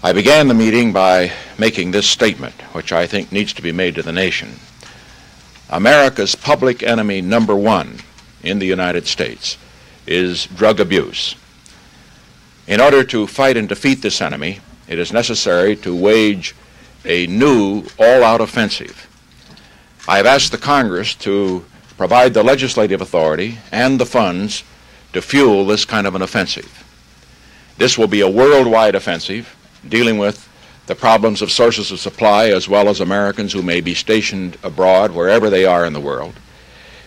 I 0.01 0.13
began 0.13 0.47
the 0.47 0.53
meeting 0.53 0.93
by 0.93 1.31
making 1.57 1.91
this 1.91 2.07
statement, 2.07 2.53
which 2.73 2.91
I 2.91 3.07
think 3.07 3.31
needs 3.31 3.53
to 3.53 3.61
be 3.61 3.71
made 3.71 3.95
to 3.95 4.03
the 4.03 4.11
nation. 4.11 4.59
America's 5.69 6.35
public 6.35 6.83
enemy 6.83 7.21
number 7.21 7.55
one 7.55 7.99
in 8.43 8.59
the 8.59 8.67
United 8.67 9.07
States 9.07 9.57
is 10.05 10.45
drug 10.45 10.79
abuse. 10.79 11.35
In 12.67 12.81
order 12.81 13.03
to 13.03 13.27
fight 13.27 13.57
and 13.57 13.69
defeat 13.69 14.01
this 14.01 14.21
enemy, 14.21 14.59
it 14.87 14.97
is 14.97 15.13
necessary 15.13 15.75
to 15.77 15.95
wage 15.95 16.55
a 17.05 17.27
new 17.27 17.83
all 17.99 18.23
out 18.23 18.41
offensive. 18.41 19.07
I 20.07 20.17
have 20.17 20.25
asked 20.25 20.51
the 20.51 20.57
Congress 20.57 21.13
to 21.15 21.63
provide 21.97 22.33
the 22.33 22.43
legislative 22.43 23.01
authority 23.01 23.59
and 23.71 23.99
the 23.99 24.05
funds 24.05 24.63
to 25.13 25.21
fuel 25.21 25.65
this 25.65 25.85
kind 25.85 26.07
of 26.07 26.15
an 26.15 26.23
offensive. 26.23 26.83
This 27.77 27.97
will 27.97 28.07
be 28.07 28.21
a 28.21 28.29
worldwide 28.29 28.95
offensive 28.95 29.55
dealing 29.87 30.17
with 30.17 30.49
the 30.87 30.95
problems 30.95 31.41
of 31.41 31.51
sources 31.51 31.91
of 31.91 31.99
supply 31.99 32.47
as 32.47 32.67
well 32.67 32.89
as 32.89 32.99
Americans 32.99 33.53
who 33.53 33.61
may 33.61 33.81
be 33.81 33.93
stationed 33.93 34.57
abroad 34.63 35.11
wherever 35.11 35.49
they 35.49 35.65
are 35.65 35.85
in 35.85 35.93
the 35.93 35.99
world. 35.99 36.33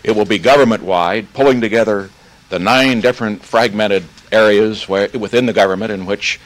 It 0.03 0.15
will 0.15 0.25
be 0.25 0.39
government 0.39 0.83
wide, 0.83 1.33
pulling 1.33 1.59
together 1.59 2.09
the 2.49 2.59
nine 2.59 3.01
different 3.01 3.43
fragmented 3.43 4.03
areas 4.31 4.87
where, 4.87 5.09
within 5.09 5.45
the 5.45 5.53
government 5.53 5.91
in 5.91 6.05
which 6.05 6.39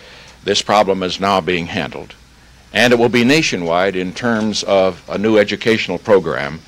this 0.43 0.61
problem 0.61 1.03
is 1.03 1.19
now 1.19 1.41
being 1.41 1.67
handled. 1.67 2.15
And 2.73 2.91
it 2.91 2.97
will 2.97 3.09
be 3.09 3.23
nationwide 3.23 3.95
in 3.95 4.13
terms 4.13 4.63
of 4.63 5.03
a 5.09 5.17
new 5.17 5.37
educational 5.37 5.99
program 5.99 6.59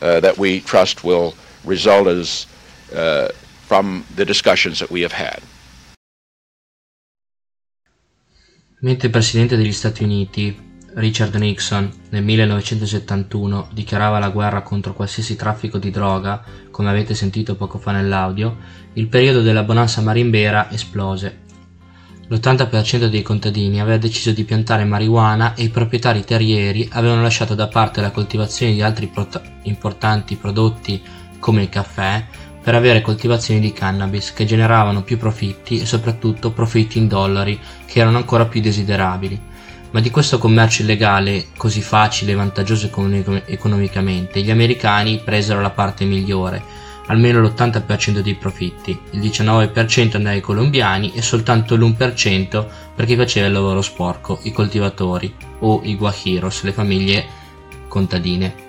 uh, 0.00 0.20
that 0.20 0.38
we 0.38 0.60
trust 0.60 1.04
will 1.04 1.34
result 1.64 2.06
as 2.06 2.46
uh, 2.94 3.28
from 3.66 4.04
the 4.14 4.24
discussions 4.24 4.78
that 4.78 4.90
we 4.90 5.00
have 5.02 5.12
had. 5.12 5.42
Mentre 8.80 9.08
il 9.08 9.12
Presidente 9.12 9.56
degli 9.56 9.72
Stati 9.72 10.04
Uniti 10.04 10.67
Richard 10.94 11.34
Nixon 11.34 11.92
nel 12.10 12.24
1971 12.24 13.68
dichiarava 13.72 14.18
la 14.18 14.30
guerra 14.30 14.62
contro 14.62 14.94
qualsiasi 14.94 15.36
traffico 15.36 15.78
di 15.78 15.90
droga, 15.90 16.42
come 16.70 16.88
avete 16.88 17.14
sentito 17.14 17.56
poco 17.56 17.78
fa 17.78 17.92
nell'audio, 17.92 18.56
il 18.94 19.06
periodo 19.06 19.42
della 19.42 19.62
bonanza 19.62 20.00
marimbera 20.00 20.70
esplose. 20.70 21.46
L'80% 22.28 23.06
dei 23.06 23.22
contadini 23.22 23.80
aveva 23.80 23.98
deciso 23.98 24.32
di 24.32 24.44
piantare 24.44 24.84
marijuana 24.84 25.54
e 25.54 25.64
i 25.64 25.68
proprietari 25.68 26.24
terrieri 26.24 26.88
avevano 26.92 27.22
lasciato 27.22 27.54
da 27.54 27.68
parte 27.68 28.00
la 28.00 28.10
coltivazione 28.10 28.72
di 28.72 28.82
altri 28.82 29.06
prot- 29.08 29.40
importanti 29.62 30.36
prodotti 30.36 31.02
come 31.38 31.62
il 31.62 31.68
caffè 31.68 32.26
per 32.62 32.74
avere 32.74 33.00
coltivazioni 33.00 33.60
di 33.60 33.72
cannabis 33.72 34.32
che 34.32 34.44
generavano 34.44 35.02
più 35.02 35.16
profitti 35.16 35.80
e 35.80 35.86
soprattutto 35.86 36.50
profitti 36.50 36.98
in 36.98 37.08
dollari 37.08 37.58
che 37.86 38.00
erano 38.00 38.18
ancora 38.18 38.46
più 38.46 38.60
desiderabili 38.60 39.47
Ma 39.90 40.00
di 40.00 40.10
questo 40.10 40.38
commercio 40.38 40.82
illegale, 40.82 41.46
così 41.56 41.80
facile 41.80 42.32
e 42.32 42.34
vantaggioso 42.34 42.90
economicamente, 43.46 44.42
gli 44.42 44.50
americani 44.50 45.20
presero 45.24 45.62
la 45.62 45.70
parte 45.70 46.04
migliore, 46.04 46.62
almeno 47.06 47.40
l'80% 47.40 48.18
dei 48.18 48.34
profitti, 48.34 48.98
il 49.12 49.20
19% 49.20 50.16
andava 50.16 50.34
ai 50.34 50.42
colombiani 50.42 51.12
e 51.14 51.22
soltanto 51.22 51.74
l'1% 51.74 52.66
per 52.94 53.06
chi 53.06 53.16
faceva 53.16 53.46
il 53.46 53.54
lavoro 53.54 53.80
sporco, 53.80 54.40
i 54.42 54.52
coltivatori 54.52 55.34
o 55.60 55.80
i 55.84 55.96
guajiros, 55.96 56.62
le 56.64 56.72
famiglie 56.72 57.26
contadine. 57.88 58.66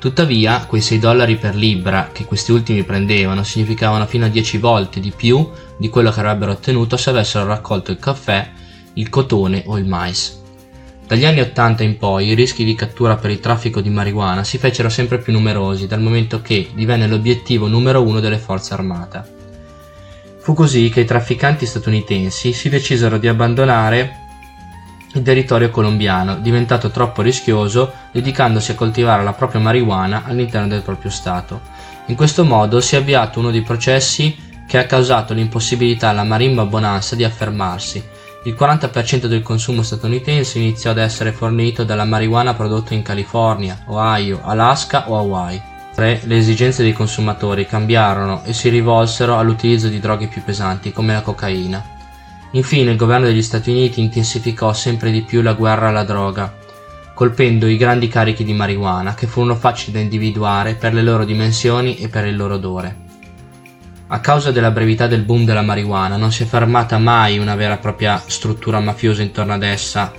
Tuttavia, 0.00 0.66
quei 0.66 0.82
6 0.82 0.98
dollari 0.98 1.36
per 1.36 1.54
libra 1.54 2.10
che 2.12 2.24
questi 2.24 2.50
ultimi 2.50 2.82
prendevano 2.82 3.42
significavano 3.44 4.04
fino 4.04 4.26
a 4.26 4.28
10 4.28 4.58
volte 4.58 5.00
di 5.00 5.12
più 5.16 5.48
di 5.76 5.88
quello 5.88 6.10
che 6.10 6.20
avrebbero 6.20 6.50
ottenuto 6.50 6.96
se 6.96 7.10
avessero 7.10 7.46
raccolto 7.46 7.92
il 7.92 7.98
caffè, 7.98 8.50
il 8.94 9.08
cotone 9.08 9.62
o 9.66 9.78
il 9.78 9.86
mais. 9.86 10.42
Dagli 11.06 11.26
anni 11.26 11.40
80 11.40 11.82
in 11.82 11.98
poi 11.98 12.28
i 12.28 12.34
rischi 12.34 12.64
di 12.64 12.74
cattura 12.74 13.16
per 13.16 13.30
il 13.30 13.40
traffico 13.40 13.80
di 13.80 13.90
marijuana 13.90 14.42
si 14.42 14.56
fecero 14.56 14.88
sempre 14.88 15.18
più 15.18 15.32
numerosi 15.32 15.86
dal 15.86 16.00
momento 16.00 16.40
che 16.40 16.70
divenne 16.74 17.06
l'obiettivo 17.06 17.68
numero 17.68 18.02
uno 18.02 18.20
delle 18.20 18.38
forze 18.38 18.72
armate. 18.72 19.32
Fu 20.38 20.54
così 20.54 20.88
che 20.88 21.00
i 21.00 21.04
trafficanti 21.04 21.66
statunitensi 21.66 22.52
si 22.52 22.68
decisero 22.68 23.18
di 23.18 23.28
abbandonare 23.28 24.22
il 25.14 25.22
territorio 25.22 25.70
colombiano, 25.70 26.38
diventato 26.38 26.90
troppo 26.90 27.22
rischioso, 27.22 27.92
dedicandosi 28.10 28.72
a 28.72 28.74
coltivare 28.74 29.22
la 29.22 29.32
propria 29.32 29.60
marijuana 29.60 30.24
all'interno 30.24 30.66
del 30.66 30.82
proprio 30.82 31.10
Stato. 31.10 31.60
In 32.06 32.16
questo 32.16 32.44
modo 32.44 32.80
si 32.80 32.96
è 32.96 32.98
avviato 32.98 33.38
uno 33.38 33.50
dei 33.50 33.62
processi 33.62 34.36
che 34.66 34.78
ha 34.78 34.86
causato 34.86 35.32
l'impossibilità 35.32 36.08
alla 36.08 36.24
marimba 36.24 36.64
bonanza 36.64 37.14
di 37.14 37.24
affermarsi, 37.24 38.02
il 38.46 38.54
40% 38.58 39.24
del 39.24 39.42
consumo 39.42 39.82
statunitense 39.82 40.58
iniziò 40.58 40.90
ad 40.90 40.98
essere 40.98 41.32
fornito 41.32 41.82
dalla 41.82 42.04
marijuana 42.04 42.52
prodotta 42.52 42.92
in 42.92 43.00
California, 43.00 43.84
Ohio, 43.86 44.40
Alaska 44.42 45.08
o 45.08 45.16
Hawaii. 45.16 45.62
Le 45.96 46.36
esigenze 46.36 46.82
dei 46.82 46.92
consumatori 46.92 47.66
cambiarono 47.66 48.42
e 48.44 48.52
si 48.52 48.68
rivolsero 48.68 49.38
all'utilizzo 49.38 49.88
di 49.88 49.98
droghe 49.98 50.26
più 50.26 50.42
pesanti 50.42 50.92
come 50.92 51.14
la 51.14 51.22
cocaina. 51.22 51.82
Infine 52.50 52.90
il 52.90 52.96
governo 52.98 53.26
degli 53.26 53.42
Stati 53.42 53.70
Uniti 53.70 54.00
intensificò 54.00 54.74
sempre 54.74 55.10
di 55.10 55.22
più 55.22 55.40
la 55.40 55.54
guerra 55.54 55.88
alla 55.88 56.04
droga, 56.04 56.52
colpendo 57.14 57.66
i 57.66 57.78
grandi 57.78 58.08
carichi 58.08 58.44
di 58.44 58.52
marijuana 58.52 59.14
che 59.14 59.26
furono 59.26 59.54
facili 59.54 59.92
da 59.92 60.00
individuare 60.00 60.74
per 60.74 60.92
le 60.92 61.02
loro 61.02 61.24
dimensioni 61.24 61.96
e 61.96 62.08
per 62.08 62.26
il 62.26 62.36
loro 62.36 62.56
odore. 62.56 62.96
A 64.06 64.20
causa 64.20 64.50
della 64.50 64.70
brevità 64.70 65.06
del 65.06 65.22
boom 65.22 65.46
della 65.46 65.62
marijuana 65.62 66.18
non 66.18 66.30
si 66.30 66.42
è 66.42 66.46
fermata 66.46 66.98
mai 66.98 67.38
una 67.38 67.54
vera 67.54 67.74
e 67.74 67.78
propria 67.78 68.22
struttura 68.26 68.78
mafiosa 68.78 69.22
intorno 69.22 69.54
ad 69.54 69.62
essa. 69.62 70.12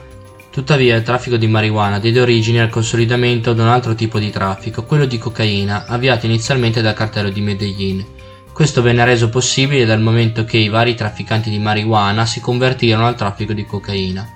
Tuttavia 0.50 0.96
il 0.96 1.04
traffico 1.04 1.38
di 1.38 1.46
marijuana 1.48 2.00
diede 2.00 2.20
origine 2.20 2.62
al 2.62 2.70
consolidamento 2.70 3.54
di 3.54 3.60
un 3.60 3.68
altro 3.68 3.94
tipo 3.94 4.18
di 4.18 4.32
traffico, 4.32 4.86
quello 4.86 5.06
di 5.06 5.20
cocaina, 5.20 5.86
avviato 5.86 6.26
inizialmente 6.26 6.82
dal 6.82 6.96
cartello 6.96 7.30
di 7.30 7.42
Medellin. 7.42 8.04
Questo 8.52 8.82
venne 8.82 9.06
reso 9.06 9.30
possibile 9.30 9.86
dal 9.86 10.02
momento 10.02 10.46
che 10.46 10.58
i 10.58 10.70
vari 10.70 10.96
trafficanti 10.96 11.52
di 11.52 11.60
marijuana 11.60 12.26
si 12.26 12.40
convertirono 12.40 13.06
al 13.06 13.16
traffico 13.16 13.54
di 13.54 13.66
cocaina. 13.66 14.28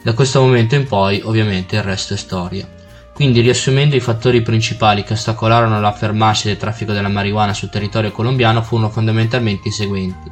Da 0.00 0.12
questo 0.12 0.40
momento 0.40 0.76
in 0.76 0.86
poi, 0.86 1.20
ovviamente, 1.24 1.74
il 1.74 1.82
resto 1.82 2.14
è 2.14 2.16
storia. 2.16 2.80
Quindi, 3.14 3.40
riassumendo, 3.40 3.94
i 3.94 4.00
fattori 4.00 4.40
principali 4.42 5.04
che 5.04 5.12
ostacolarono 5.12 5.80
l'affermarsi 5.80 6.46
del 6.46 6.56
traffico 6.56 6.92
della 6.92 7.08
marijuana 7.08 7.52
sul 7.52 7.68
territorio 7.68 8.10
colombiano 8.10 8.62
furono 8.62 8.88
fondamentalmente 8.88 9.68
i 9.68 9.72
seguenti. 9.72 10.30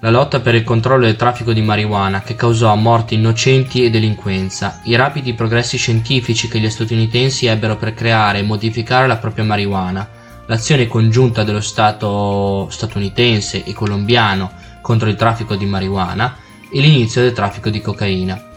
La 0.00 0.10
lotta 0.10 0.38
per 0.38 0.54
il 0.54 0.62
controllo 0.62 1.06
del 1.06 1.16
traffico 1.16 1.52
di 1.52 1.60
marijuana 1.60 2.22
che 2.22 2.36
causò 2.36 2.72
morti 2.76 3.14
innocenti 3.14 3.84
e 3.84 3.90
delinquenza, 3.90 4.80
i 4.84 4.94
rapidi 4.94 5.34
progressi 5.34 5.76
scientifici 5.76 6.46
che 6.46 6.60
gli 6.60 6.70
statunitensi 6.70 7.46
ebbero 7.46 7.76
per 7.76 7.94
creare 7.94 8.38
e 8.38 8.42
modificare 8.42 9.08
la 9.08 9.16
propria 9.16 9.44
marijuana, 9.44 10.08
l'azione 10.46 10.86
congiunta 10.86 11.42
dello 11.42 11.60
Stato 11.60 12.68
statunitense 12.70 13.64
e 13.64 13.72
colombiano 13.72 14.52
contro 14.80 15.08
il 15.08 15.16
traffico 15.16 15.56
di 15.56 15.66
marijuana 15.66 16.36
e 16.70 16.80
l'inizio 16.80 17.20
del 17.20 17.32
traffico 17.32 17.68
di 17.68 17.80
cocaina. 17.80 18.47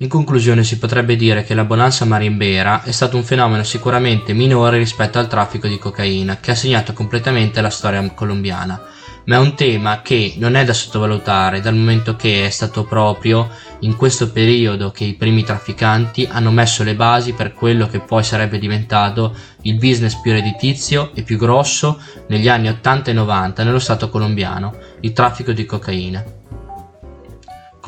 In 0.00 0.08
conclusione 0.08 0.62
si 0.62 0.78
potrebbe 0.78 1.16
dire 1.16 1.42
che 1.42 1.54
la 1.54 1.64
bonanza 1.64 2.04
marimbera 2.04 2.84
è 2.84 2.92
stato 2.92 3.16
un 3.16 3.24
fenomeno 3.24 3.64
sicuramente 3.64 4.32
minore 4.32 4.78
rispetto 4.78 5.18
al 5.18 5.26
traffico 5.26 5.66
di 5.66 5.76
cocaina, 5.76 6.36
che 6.38 6.52
ha 6.52 6.54
segnato 6.54 6.92
completamente 6.92 7.60
la 7.60 7.68
storia 7.68 8.08
colombiana, 8.14 8.80
ma 9.24 9.34
è 9.34 9.38
un 9.40 9.56
tema 9.56 10.00
che 10.00 10.34
non 10.36 10.54
è 10.54 10.64
da 10.64 10.72
sottovalutare 10.72 11.60
dal 11.60 11.74
momento 11.74 12.14
che 12.14 12.46
è 12.46 12.50
stato 12.50 12.84
proprio 12.84 13.50
in 13.80 13.96
questo 13.96 14.30
periodo 14.30 14.92
che 14.92 15.02
i 15.02 15.14
primi 15.14 15.42
trafficanti 15.42 16.28
hanno 16.30 16.52
messo 16.52 16.84
le 16.84 16.94
basi 16.94 17.32
per 17.32 17.52
quello 17.52 17.88
che 17.88 17.98
poi 17.98 18.22
sarebbe 18.22 18.60
diventato 18.60 19.34
il 19.62 19.78
business 19.78 20.14
più 20.20 20.30
redditizio 20.30 21.10
e 21.12 21.22
più 21.22 21.36
grosso 21.36 22.00
negli 22.28 22.48
anni 22.48 22.68
80 22.68 23.10
e 23.10 23.14
90 23.14 23.64
nello 23.64 23.80
stato 23.80 24.08
colombiano, 24.10 24.76
il 25.00 25.12
traffico 25.12 25.50
di 25.50 25.64
cocaina. 25.64 26.37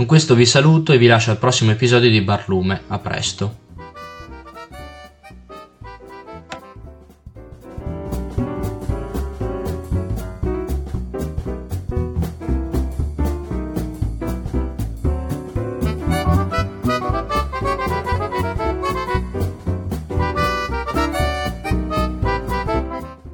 Con 0.01 0.09
questo 0.09 0.35
vi 0.35 0.47
saluto 0.47 0.95
e 0.95 0.97
vi 0.97 1.07
lascio 1.07 1.31
al 1.31 1.37
prossimo 1.37 1.73
episodio 1.73 2.09
di 2.09 2.23
Barlume. 2.23 2.85
A 2.87 2.99
presto. 3.01 3.60